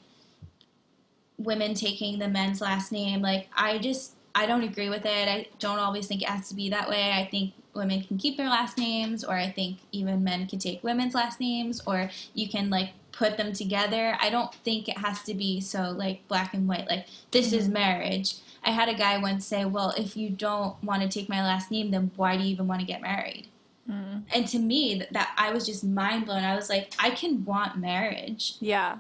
[1.39, 3.23] women taking the men's last name.
[3.23, 5.29] Like I just I don't agree with it.
[5.29, 7.13] I don't always think it has to be that way.
[7.13, 10.83] I think women can keep their last names or I think even men can take
[10.83, 14.17] women's last names or you can like put them together.
[14.21, 17.69] I don't think it has to be so like black and white like this is
[17.69, 17.73] Mhm.
[17.73, 18.35] marriage.
[18.65, 21.71] I had a guy once say, "Well, if you don't want to take my last
[21.71, 23.47] name, then why do you even want to get married?"
[23.89, 24.23] Mm.
[24.35, 26.45] And to me, that, that I was just mind blown.
[26.45, 28.99] I was like, I can want marriage, Yeah.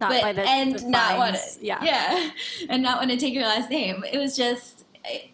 [0.00, 1.82] Not but the, and the not want to, Yeah.
[1.84, 2.30] yeah,
[2.68, 4.02] and not want to take your last name.
[4.10, 4.83] It was just,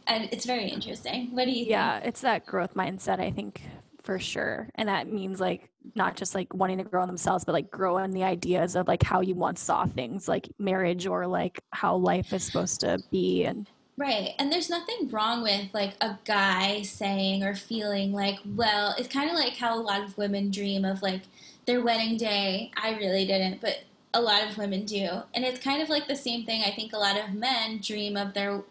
[0.06, 1.30] and it's very interesting.
[1.32, 1.70] What do you think?
[1.70, 3.62] Yeah, it's that growth mindset, I think,
[4.02, 4.68] for sure.
[4.74, 7.98] And that means like not just like wanting to grow in themselves, but like grow
[7.98, 11.96] in the ideas of like how you once saw things, like marriage or like how
[11.96, 13.44] life is supposed to be.
[13.44, 13.68] And
[14.00, 14.32] Right.
[14.38, 19.28] And there's nothing wrong with like a guy saying or feeling like, well, it's kind
[19.28, 21.20] of like how a lot of women dream of like
[21.66, 22.70] their wedding day.
[22.82, 23.80] I really didn't, but
[24.14, 25.06] a lot of women do.
[25.34, 26.62] And it's kind of like the same thing.
[26.64, 28.62] I think a lot of men dream of their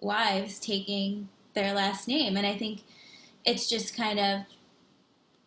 [0.00, 2.36] wives taking their last name.
[2.36, 2.82] And I think
[3.44, 4.40] it's just kind of,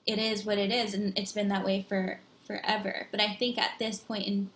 [0.05, 0.93] it is what it is.
[0.93, 3.07] And it's been that way for forever.
[3.11, 4.49] But I think at this point in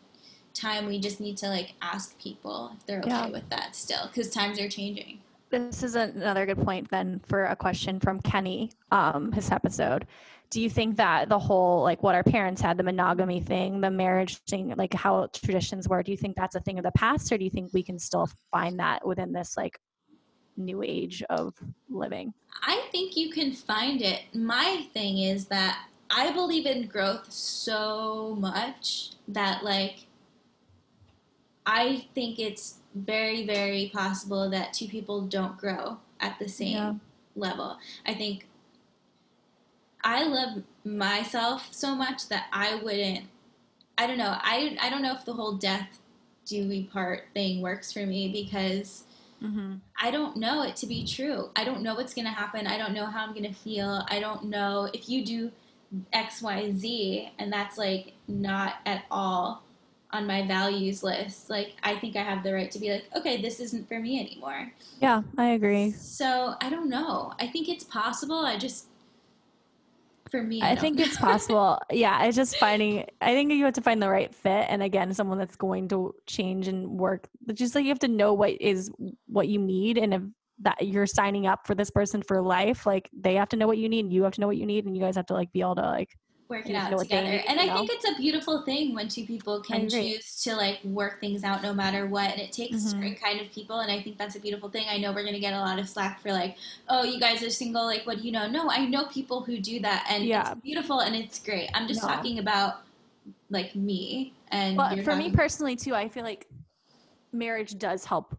[0.53, 3.27] time, we just need to like ask people if they're okay Yeah.
[3.29, 5.19] with that still because times are changing.
[5.51, 10.05] this is another good point then for a question from Kenny, um, his episode.
[10.49, 13.91] Do you think that the whole like what our parents had, the monogamy thing, the
[13.91, 17.31] marriage thing, like how traditions were, do you think that's a thing of the past
[17.31, 19.79] or do you think we can still find that within this like
[20.57, 21.53] new age of
[21.89, 22.33] living?
[22.63, 24.23] I think you can find it.
[24.33, 30.05] My thing is that I believe in growth so much that like
[31.65, 36.93] I think it's very very possible that two people don't grow at the same Yeah.
[37.35, 37.77] level.
[38.05, 38.47] I think
[40.03, 43.25] I love myself so much that I wouldn't
[43.97, 44.37] I don't know.
[44.41, 46.01] I I don't know if the whole death
[46.45, 49.05] do we part thing works for me because
[49.43, 49.75] Mm-hmm.
[50.01, 51.49] I don't know it to be true.
[51.55, 52.67] I don't know what's going to happen.
[52.67, 54.05] I don't know how I'm going to feel.
[54.09, 55.51] I don't know if you do
[56.13, 59.63] X, Y, Z, and that's like not at all
[60.11, 61.49] on my values list.
[61.49, 64.19] Like, I think I have the right to be like, okay, this isn't for me
[64.19, 64.71] anymore.
[65.01, 65.91] Yeah, I agree.
[65.91, 67.33] So I don't know.
[67.39, 68.39] I think it's possible.
[68.39, 68.87] I just,
[70.29, 71.79] for me, I, I think it's possible.
[71.91, 73.05] yeah, it's just finding.
[73.21, 76.13] I think you have to find the right fit, and again, someone that's going to
[76.25, 77.27] change and work.
[77.45, 78.91] But just like you have to know what is
[79.27, 80.21] what you need, and if
[80.59, 83.77] that you're signing up for this person for life, like they have to know what
[83.77, 85.51] you need, you have to know what you need, and you guys have to like
[85.51, 86.17] be able to like.
[86.47, 87.41] Work it out together.
[87.47, 91.19] and I think it's a beautiful thing when two people can choose to like work
[91.19, 92.29] things out no matter what.
[92.31, 92.91] And it takes Mhm.
[92.91, 94.85] certain kind of people, and I think that's a beautiful thing.
[94.89, 96.57] I know we're gonna get a lot of slack for like,
[96.89, 97.85] oh, you guys are single.
[97.85, 98.47] Like, what do you know?
[98.47, 100.51] No, I know people who do that, and Yeah.
[100.51, 101.69] it's beautiful and it's great.
[101.73, 102.09] I'm just No.
[102.09, 102.81] talking about
[103.49, 106.47] like me and you're for me personally too, I feel like
[107.31, 108.37] marriage does help.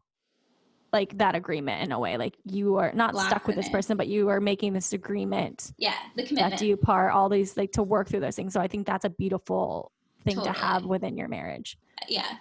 [0.93, 3.72] Like that agreement in a way, like you are not Lock stuck with this in.
[3.72, 6.59] person, but you are making this agreement yeah, the commitment.
[6.59, 8.53] that you part all these like to work through those things.
[8.53, 9.93] So I think that's a beautiful
[10.24, 11.76] thing to have within your marriage.
[12.01, 12.37] Uh, yeah.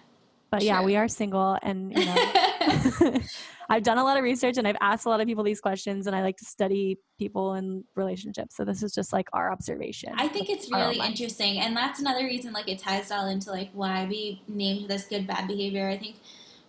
[0.51, 3.17] But yeah, we are single and you know
[3.69, 6.07] I've done a lot of research and I've asked a lot of people these questions
[6.07, 8.55] and I like to study people and relationships.
[8.55, 10.13] So this is just like our observation.
[10.15, 13.69] I think it's really interesting, and that's another reason like it ties all into like
[13.73, 15.89] why we named this good bad behavior.
[15.89, 16.17] I think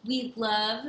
[0.04, 0.86] we love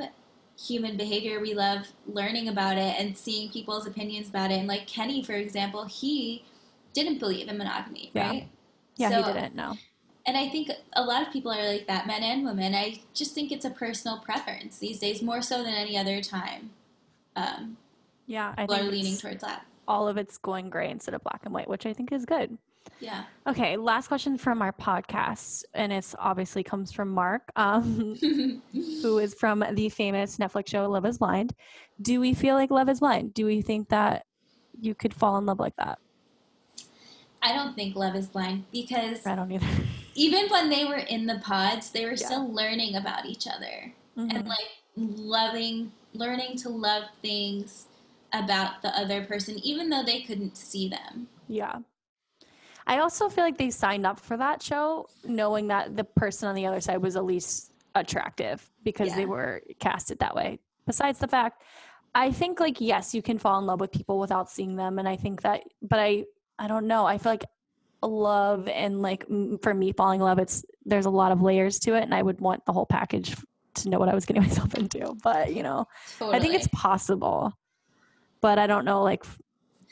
[0.60, 1.40] human behavior.
[1.40, 4.54] We love learning about it and seeing people's opinions about it.
[4.54, 6.44] And like Kenny, for example, he
[6.92, 8.28] didn't believe in monogamy, Yeah.
[8.28, 8.48] right?
[8.96, 9.76] yeah, So- he didn't know.
[10.26, 12.74] And I think a lot of people are like that, men and women.
[12.74, 16.70] I just think it's a personal preference these days, more so than any other time.
[17.34, 17.78] Um,
[18.26, 19.64] Yeah, I people are leaning towards that.
[19.86, 22.58] all of it's going gray instead of black and white, which I think is good.
[23.00, 23.24] Yeah.
[23.46, 28.16] Okay, last question from our podcast, and it's obviously comes from Mark, um,
[28.72, 31.54] who is from the famous Netflix show Love Is Blind.
[32.02, 33.34] Do we feel like Love Is Blind?
[33.34, 34.24] Do we think that
[34.80, 35.98] you could fall in love like that?
[37.40, 39.66] I don't think love is blind because I don't either.
[40.16, 42.26] even when they were in the pods, they were Yeah.
[42.26, 44.46] still learning about each other and Mhm.
[44.48, 44.66] like
[44.96, 47.86] loving, learning to love things
[48.32, 51.28] about the other person, even though they couldn't see them.
[51.46, 51.78] Yeah.
[52.88, 56.54] I also feel like they signed up for that show knowing that the person on
[56.54, 60.58] the other side was at least attractive because they were casted that way.
[60.86, 61.62] Besides the fact,
[62.14, 65.08] I think like yes, you can fall in love with people without seeing them and
[65.08, 66.24] I think that but I
[66.58, 67.06] I don't know.
[67.06, 67.44] I feel like
[68.02, 69.26] love and like
[69.62, 72.22] for me falling in love it's there's a lot of layers to it and I
[72.22, 73.36] would want the whole package
[73.74, 75.14] to know what I was getting myself into.
[75.22, 75.86] But, you know,
[76.20, 77.52] I think it's possible.
[78.40, 79.24] But I don't know like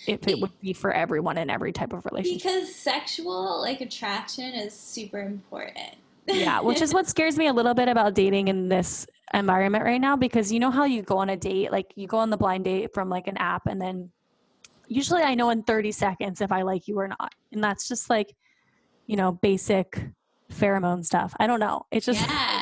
[0.07, 2.43] if it would be for everyone in every type of relationship.
[2.43, 5.97] because sexual like attraction is super important.
[6.27, 10.01] yeah, which is what scares me a little bit about dating in this environment right
[10.01, 12.37] now because you know how you go on a date, like you go on the
[12.37, 14.11] blind date from like an app and then
[14.89, 17.35] usually I know in 30 seconds if I like you or not.
[17.53, 18.35] And that's just like,
[19.07, 20.01] you know, basic
[20.53, 21.35] pheromone stuff.
[21.41, 21.87] I don't know.
[21.91, 22.56] It's just yeah,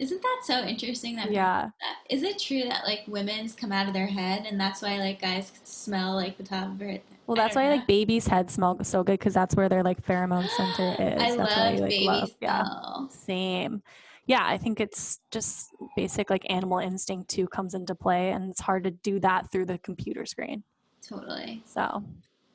[0.00, 1.14] isn't that so interesting?
[1.16, 1.70] That yeah.
[2.08, 5.20] is it true that like women's come out of their head and that's why like
[5.20, 7.02] guys smell like the top of their head?
[7.26, 7.76] Well, that's why know.
[7.76, 11.22] like babies' heads smell so good because that's where their like pheromone center is.
[11.22, 12.30] I that's what love like, baby love.
[12.40, 12.64] Yeah.
[13.10, 13.82] Same.
[14.24, 18.60] Yeah, I think it's just basic like animal instinct too comes into play and it's
[18.60, 20.62] hard to do that through the computer screen.
[21.06, 21.62] Totally.
[21.66, 22.02] So,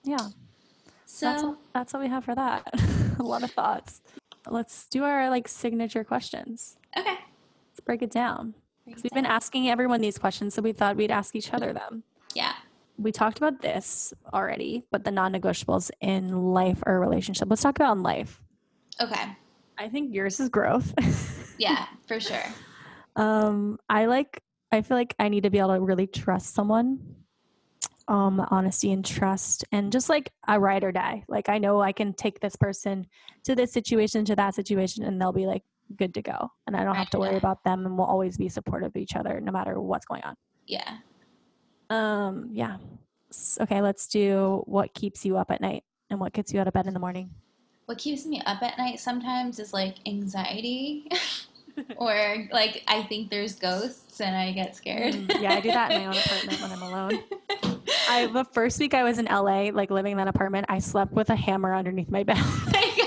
[0.04, 0.30] yeah,
[1.06, 2.68] So that's all, that's all we have for that.
[3.20, 4.02] a lot of thoughts.
[4.48, 6.78] Let's do our like signature questions.
[6.98, 7.18] okay.
[7.76, 8.54] Let's break it down.
[8.86, 12.04] We've been asking everyone these questions, so we thought we'd ask each other them.
[12.34, 12.54] Yeah.
[12.98, 17.50] We talked about this already, but the non-negotiables in life or relationship.
[17.50, 18.42] Let's talk about in life.
[19.02, 19.26] Okay.
[19.78, 20.94] I think yours is growth.
[21.58, 22.44] Yeah, for sure.
[23.16, 24.42] um, I like.
[24.74, 27.00] I feel like I need to be able to really trust someone.
[28.10, 31.24] Um, honesty and trust, and just like a ride or die.
[31.30, 33.08] Like I know I can take this person
[33.46, 35.64] to this situation, to that situation, and they'll be like
[35.98, 38.50] good to go, and I don't have to worry about them, and we'll always be
[38.50, 40.36] supportive of each other no matter what's going on.
[40.68, 40.98] Yeah.
[41.90, 42.78] Um, yeah.
[43.60, 46.74] Okay, let's do what keeps you up at night and what gets you out of
[46.74, 47.30] bed in the morning.
[47.86, 51.08] What keeps me up at night sometimes is like anxiety.
[51.98, 55.14] or like I think there's ghosts and I get scared.
[55.14, 57.24] Mm, yeah, I do that in my own apartment when I'm alone.
[58.10, 61.12] I the first week I was in LA, like living in that apartment, I slept
[61.12, 62.38] with a hammer underneath my bed.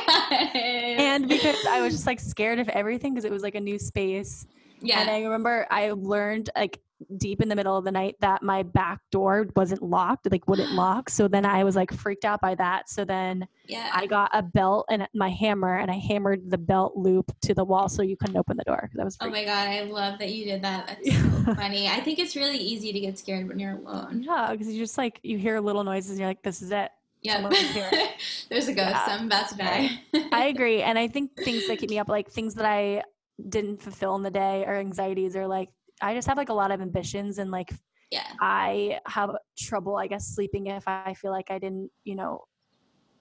[1.18, 3.78] And because I was just like scared of everything because it was like a new
[3.78, 4.46] space.
[4.80, 5.00] yeah.
[5.00, 6.80] And I remember I learned like
[7.16, 10.72] deep in the middle of the night that my back door wasn't locked, like wouldn't
[10.74, 11.10] lock.
[11.10, 12.88] So then I was like freaked out by that.
[12.88, 13.90] So then yeah.
[13.92, 17.64] I got a belt and my hammer and I hammered the belt loop to the
[17.64, 20.30] wall so you couldn't open the door I was Oh my god, I love that
[20.30, 20.86] you did that.
[20.86, 21.88] That's so funny.
[21.88, 24.22] I think it's really easy to get scared when you're alone.
[24.22, 26.90] yeah, because you just like you hear little noises and you're like, this is it.
[27.22, 27.48] Yeah.
[28.48, 28.90] There's a ghost.
[28.90, 29.06] Yeah.
[29.08, 30.00] I'm about to die.
[30.32, 30.82] I agree.
[30.82, 33.02] And I think things that keep me up, like things that I
[33.48, 35.68] didn't fulfill in the day or anxieties or like
[36.00, 37.72] I just have like a lot of ambitions and like
[38.10, 38.26] yeah.
[38.40, 42.44] I have trouble, I guess, sleeping if I feel like I didn't, you know,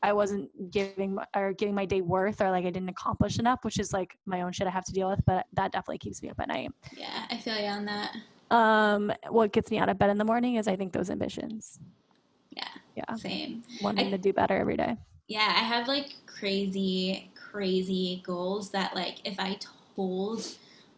[0.04, 3.60] I wasn't giving my, or giving my day worth or like I didn't accomplish enough,
[3.64, 5.20] which is like my own shit I have to deal with.
[5.26, 6.72] But that definitely keeps me up at night.
[6.96, 7.26] Yeah.
[7.30, 8.16] I feel you on that.
[8.50, 11.80] Um, what gets me out of bed in the morning is I think those ambitions.
[12.52, 12.68] Yeah.
[12.98, 13.64] Yeah, Same.
[13.82, 14.98] wanting I- to do better every day.
[15.28, 19.60] Yeah, I have like crazy, crazy goals that like if I
[19.96, 20.46] told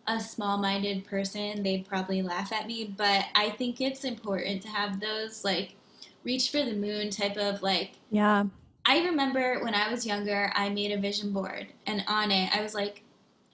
[0.08, 2.94] a small-minded person, they'd probably laugh at me.
[2.96, 5.76] But I think it's important to have those like
[6.24, 8.46] reach for the moon type of like Yeah,
[8.86, 12.62] I remember when I was younger, I made a vision board, and on it, I
[12.62, 13.04] was like,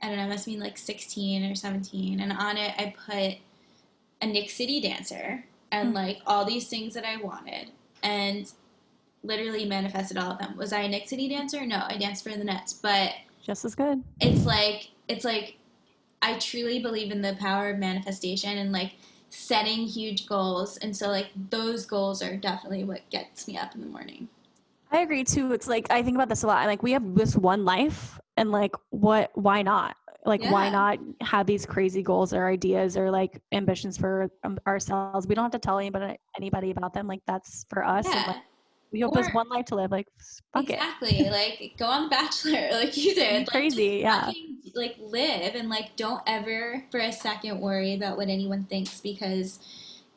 [0.04, 3.38] I don't know, I must mean like 16 or 17, and on it, I put
[4.22, 5.96] a Knicks City dancer and Hmm.
[5.96, 7.72] like all these things that I wanted,
[8.06, 8.52] and
[9.24, 10.56] literally manifested all of them.
[10.56, 11.66] Was I a Knicks City dancer?
[11.66, 14.02] No, I danced for the Nets, but just as good.
[14.22, 15.58] it's like it's like
[16.22, 18.94] I truly believe in the power of manifestation and like
[19.32, 23.82] setting huge goals, and so like those goals are definitely what gets me up in
[23.82, 24.30] the morning.
[24.92, 25.52] I agree too.
[25.52, 26.60] It's like I think about this a lot.
[26.60, 29.32] I'm like, we have this one life, and like, what?
[29.34, 29.98] Why not?
[30.26, 35.28] Like, why not have these crazy goals or ideas or like ambitions for um, ourselves?
[35.28, 37.08] We don't have to tell anybody anybody about them.
[37.08, 38.06] Like, that's for us.
[38.06, 38.28] And Yeah.
[38.28, 38.38] like,
[38.92, 39.92] we this Or- one life to live.
[39.92, 40.08] Like,
[40.54, 40.74] fuck it.
[40.74, 41.30] exactly.
[41.30, 43.40] like go on The Bachelor, like you did.
[43.40, 44.26] Like, Crazy, yeah.
[44.26, 49.02] fucking, like live and like don't ever for a second worry about what anyone thinks
[49.02, 49.60] because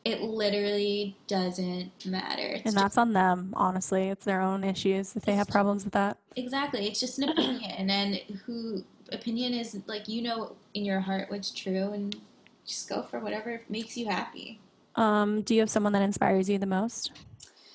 [0.04, 2.46] it literally doesn't matter.
[2.46, 3.52] It's And just- that's on them.
[3.56, 6.16] Honestly, it's their own issues if they have problems with that.
[6.36, 6.86] exactly.
[6.86, 8.14] It's just an opinion, and
[8.46, 12.16] who opinion is like you know in your heart what's true, and
[12.66, 14.60] just go for whatever makes you happy.
[14.94, 17.12] Um, do you have someone that inspires you the most,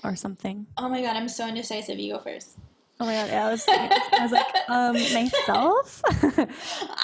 [0.04, 0.66] or something?
[0.78, 2.00] Oh my god, I'm so indecisive.
[2.00, 2.58] You go first.
[3.00, 6.02] Oh my god, yeah, I was, I was like, um, myself.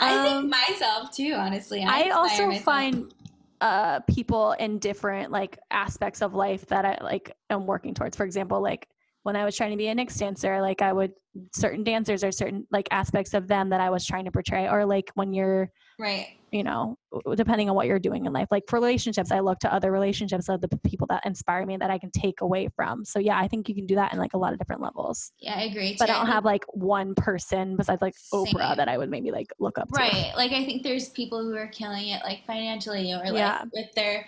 [0.01, 1.33] I Um, think myself too.
[1.33, 2.63] Honestly, I inspire also myself.
[2.63, 3.13] find
[3.61, 8.15] uh people in different like aspects of life that I like am working towards.
[8.15, 8.87] For example, like
[9.23, 11.11] when I was trying to be a Knicks dancer, like I would
[11.53, 14.85] certain dancers or certain like aspects of them that I was trying to portray, or
[14.85, 16.27] like when you're Right.
[16.53, 16.97] you know,
[17.35, 18.47] depending on what you're doing in life.
[18.49, 21.91] Like for relationships, I look to other relationships of the people that inspire me that
[21.91, 23.03] I can take away from.
[23.03, 25.33] So yeah, I think you can do that in like a lot of different levels.
[25.39, 25.97] Yeah, I agree.
[25.99, 26.09] But.
[26.09, 28.77] I don't have like one person besides like Oprah Same.
[28.77, 29.99] that I would maybe like look up to.
[29.99, 30.31] Right.
[30.37, 33.63] Like I think there's people who are killing it like financially or like Yeah.
[33.73, 34.25] with their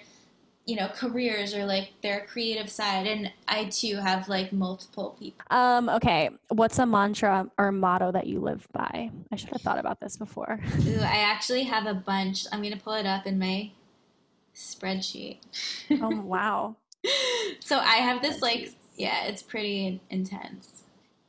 [0.72, 5.46] you know, careers or like their creative side and I too have like multiple people.
[5.50, 6.30] Um, okay.
[6.48, 9.12] What's a mantra or motto that you live by?
[9.34, 10.62] I should have thought about this before.
[10.88, 12.46] Ooh, I actually have a bunch.
[12.54, 13.72] I'm to pull it up in my
[14.56, 15.40] spreadsheet.
[15.92, 16.78] oh wow.
[17.60, 20.84] so I have this like yeah, it's pretty intense.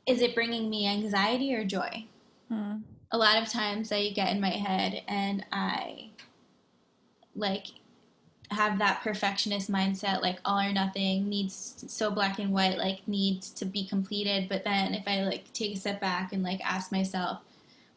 [0.07, 2.05] Is it bringing me anxiety or joy?
[2.47, 2.77] Hmm.
[3.11, 6.11] a lot of times I get in my head and I
[7.35, 7.67] like
[8.53, 13.49] have that perfectionist mindset like all or nothing needs so black and white like needs
[13.49, 16.91] to be completed but then if I like take a step back and like ask
[16.91, 17.39] myself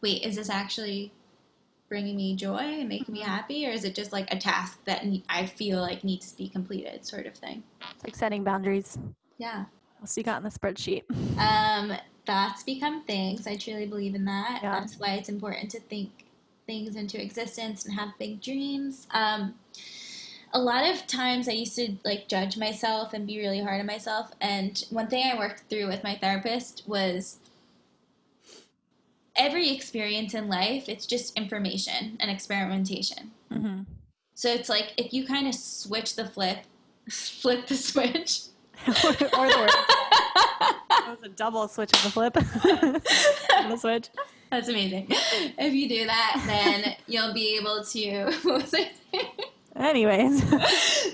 [0.00, 1.12] wait is this actually
[1.88, 3.26] bringing me joy and making me Mhm.
[3.26, 6.48] happy or is it just like a task that I feel like needs to be
[6.48, 7.62] completed sort of thing
[7.94, 8.98] It's like setting boundaries.
[9.38, 9.60] yeah
[9.98, 11.04] What else you got in the spreadsheet?
[11.38, 11.96] Um,
[12.26, 13.46] thoughts become things.
[13.46, 14.60] I truly believe in that.
[14.62, 14.72] Yeah.
[14.80, 16.10] That's why it's important to think
[16.66, 19.06] things into existence and have big dreams.
[19.12, 19.54] Um,
[20.56, 23.86] a lot of times I used to like judge myself and be really hard on
[23.86, 24.32] myself.
[24.40, 27.36] And one thing I worked through with my therapist was
[29.36, 33.32] every experience in life, it's just information and experimentation.
[33.52, 33.82] hmm
[34.34, 36.60] So it's like if you kind of switch the flip,
[37.10, 38.44] flip the switch.
[38.86, 39.70] or, or the word.
[40.88, 42.32] That was a double switch of the flip.
[42.32, 44.08] the switch.
[44.50, 45.08] That's amazing.
[45.10, 48.32] If you do that, then you'll be able to.
[48.42, 49.32] What was I saying?
[49.78, 50.42] Anyways.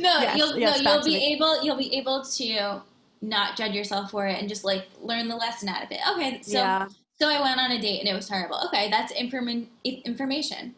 [0.00, 1.34] No, Yes, you'll yes, no, you'll be me.
[1.34, 2.80] able you'll be able to
[3.20, 6.00] not judge yourself for it and just like learn the lesson out of it.
[6.14, 6.88] Okay, so yeah.
[7.20, 8.58] so I went on a date and it was terrible.
[8.66, 10.74] Okay, that's inform- information,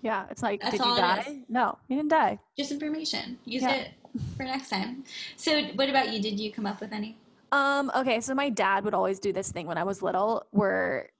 [0.00, 0.24] Yeah.
[0.30, 1.38] It's like, That's did you die?
[1.48, 2.38] No, you didn't die.
[2.56, 3.38] just information.
[3.44, 3.74] Use Yeah.
[3.74, 3.90] it
[4.36, 5.04] for next time.
[5.36, 6.22] So, what about you?
[6.22, 7.16] Did you come up with any?
[7.52, 11.10] Um, okay, so my dad would always do this thing when I was little where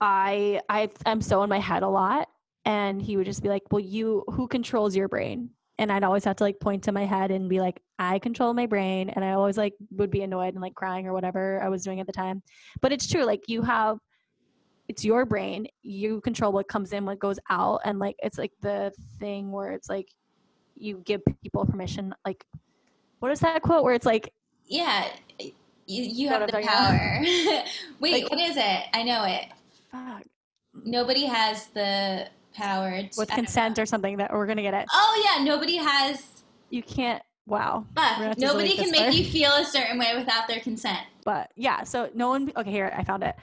[0.00, 2.28] I I I'm so in my head a lot
[2.64, 6.24] and he would just be like, "Well, you who controls your brain?" And I'd always
[6.24, 9.24] have to like point to my head and be like, "I control my brain." And
[9.24, 12.06] I always like would be annoyed and like crying or whatever I was doing at
[12.06, 12.42] the time.
[12.80, 13.98] But it's true, like you have
[14.88, 15.66] it's your brain.
[15.82, 19.72] You control what comes in, what goes out, and like it's like the thing where
[19.72, 20.08] it's like
[20.76, 22.44] you give people permission like
[23.20, 24.32] what is that quote where it's like
[24.66, 25.06] Yeah,
[25.38, 25.54] you
[25.86, 27.20] you have the power.
[28.00, 28.84] Wait, Like- what is it?
[28.92, 29.46] I know it.
[29.90, 30.22] fuck
[30.84, 34.86] Nobody has the power with consent or something that we're gonna get it.
[34.92, 36.44] Oh yeah, nobody has.
[36.70, 37.22] You can't.
[37.46, 37.84] Wow.
[37.94, 39.14] Fuck, gonna have to nobody can make part.
[39.14, 41.00] you feel a certain way without their consent.
[41.24, 42.52] But yeah, so no one.
[42.56, 43.34] Okay, here I found it.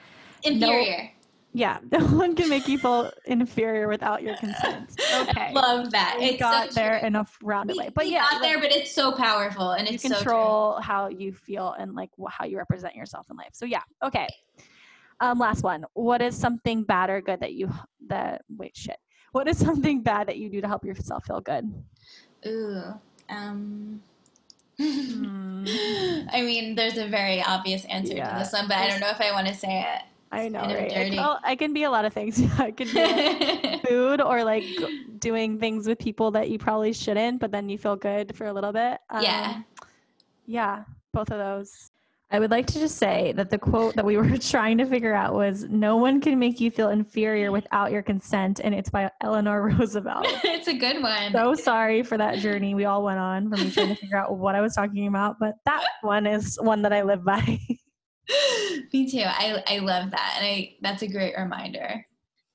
[0.42, 1.10] Inferior.
[1.52, 4.94] Yeah, no one can make you feel inferior without your consent.
[5.14, 6.16] Okay, Love that.
[6.18, 7.08] we it's got so there true.
[7.08, 7.90] in a rounded way.
[7.92, 10.16] But we yeah, got there, but it's so powerful and you it's so true.
[10.18, 13.50] control how you feel and like how you represent yourself in life.
[13.52, 14.28] So yeah, okay.
[15.20, 15.84] Um, last one.
[15.94, 17.70] What is something bad or good that you
[18.08, 18.96] that wait shit?
[19.32, 21.72] What is something bad that you do to help yourself feel good?
[22.46, 22.82] Ooh.
[23.28, 24.02] Um.
[24.78, 25.64] Hmm.
[26.32, 29.10] I mean, there's a very obvious answer Yeah, to this one, but I don't know
[29.10, 30.02] if I want to say it.
[30.32, 30.90] I know, kind of right?
[30.90, 31.16] dirty.
[31.16, 32.40] Well, I can be a lot of things.
[32.58, 34.64] I could be like, food or like
[35.18, 38.52] doing things with people that you probably shouldn't, but then you feel good for a
[38.52, 38.98] little bit.
[39.20, 39.54] Yeah.
[39.56, 39.64] Um,
[40.46, 41.90] yeah, both of those.
[42.32, 45.12] I would like to just say that the quote that we were trying to figure
[45.14, 49.10] out was No one can make you feel inferior without your consent, and it's by
[49.20, 50.26] Eleanor Roosevelt.
[50.44, 51.32] it's a good one.
[51.32, 54.36] so sorry for that journey we all went on for me trying to figure out
[54.36, 57.58] what I was talking about, but that one is one that I live by.
[58.92, 59.24] Me too.
[59.24, 62.06] I I love that, and I that's a great reminder,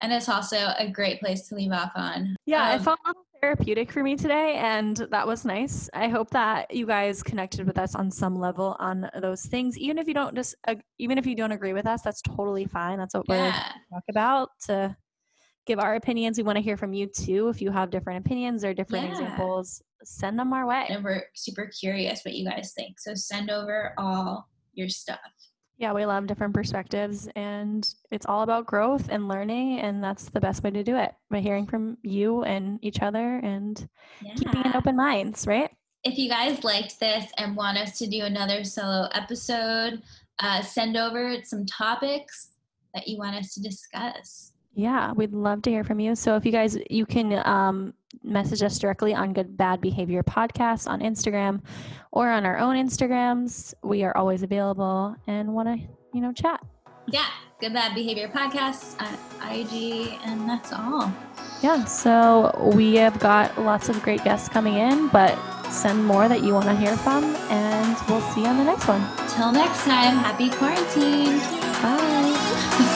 [0.01, 2.37] and it's also a great place to leave off on.
[2.45, 5.87] Yeah, Um, felt little therapeutic for me today, and that was nice.
[5.93, 9.99] I hope that you guys connected with us on some level on those things, even
[9.99, 12.97] if you don't just, uh, even if you don't agree with us, that's totally fine.
[12.97, 13.51] That's what we're Yeah.
[13.51, 14.97] here to talk about to
[15.67, 16.37] give our opinions.
[16.39, 17.49] We want to hear from you too.
[17.49, 19.11] If you have different opinions or different Yeah.
[19.11, 20.87] examples, send them our way.
[20.89, 22.99] and we're super curious what you guys think.
[22.99, 25.19] So send over all your stuff.
[25.77, 30.39] Yeah, we love different perspectives, and it's all about growth and learning, and that's the
[30.39, 33.87] best way to do it by hearing from you and each other and
[34.37, 35.69] keeping an open minds, right?
[36.05, 40.01] If you guys liked this and want us to do another solo episode,
[40.39, 42.51] uh, send over some topics
[42.93, 44.53] that you want us to discuss.
[44.75, 46.15] Yeah, we'd love to hear from you.
[46.15, 50.87] So if you guys, you can um, message us directly on Good Bad Behavior Podcast
[50.89, 51.61] on Instagram
[52.11, 53.73] or on our own Instagrams.
[53.83, 56.61] We are always available and want to, you know, chat.
[57.07, 57.25] Yeah,
[57.61, 59.17] Good Bad Behavior Podcast at
[59.49, 61.13] IG, and that's all.
[61.63, 65.37] Yeah, so we have got lots of great guests coming in, but
[65.69, 68.89] send more that you want to hear from, and we'll see you on the next
[68.89, 69.01] one.
[69.29, 71.39] Till next time, happy quarantine.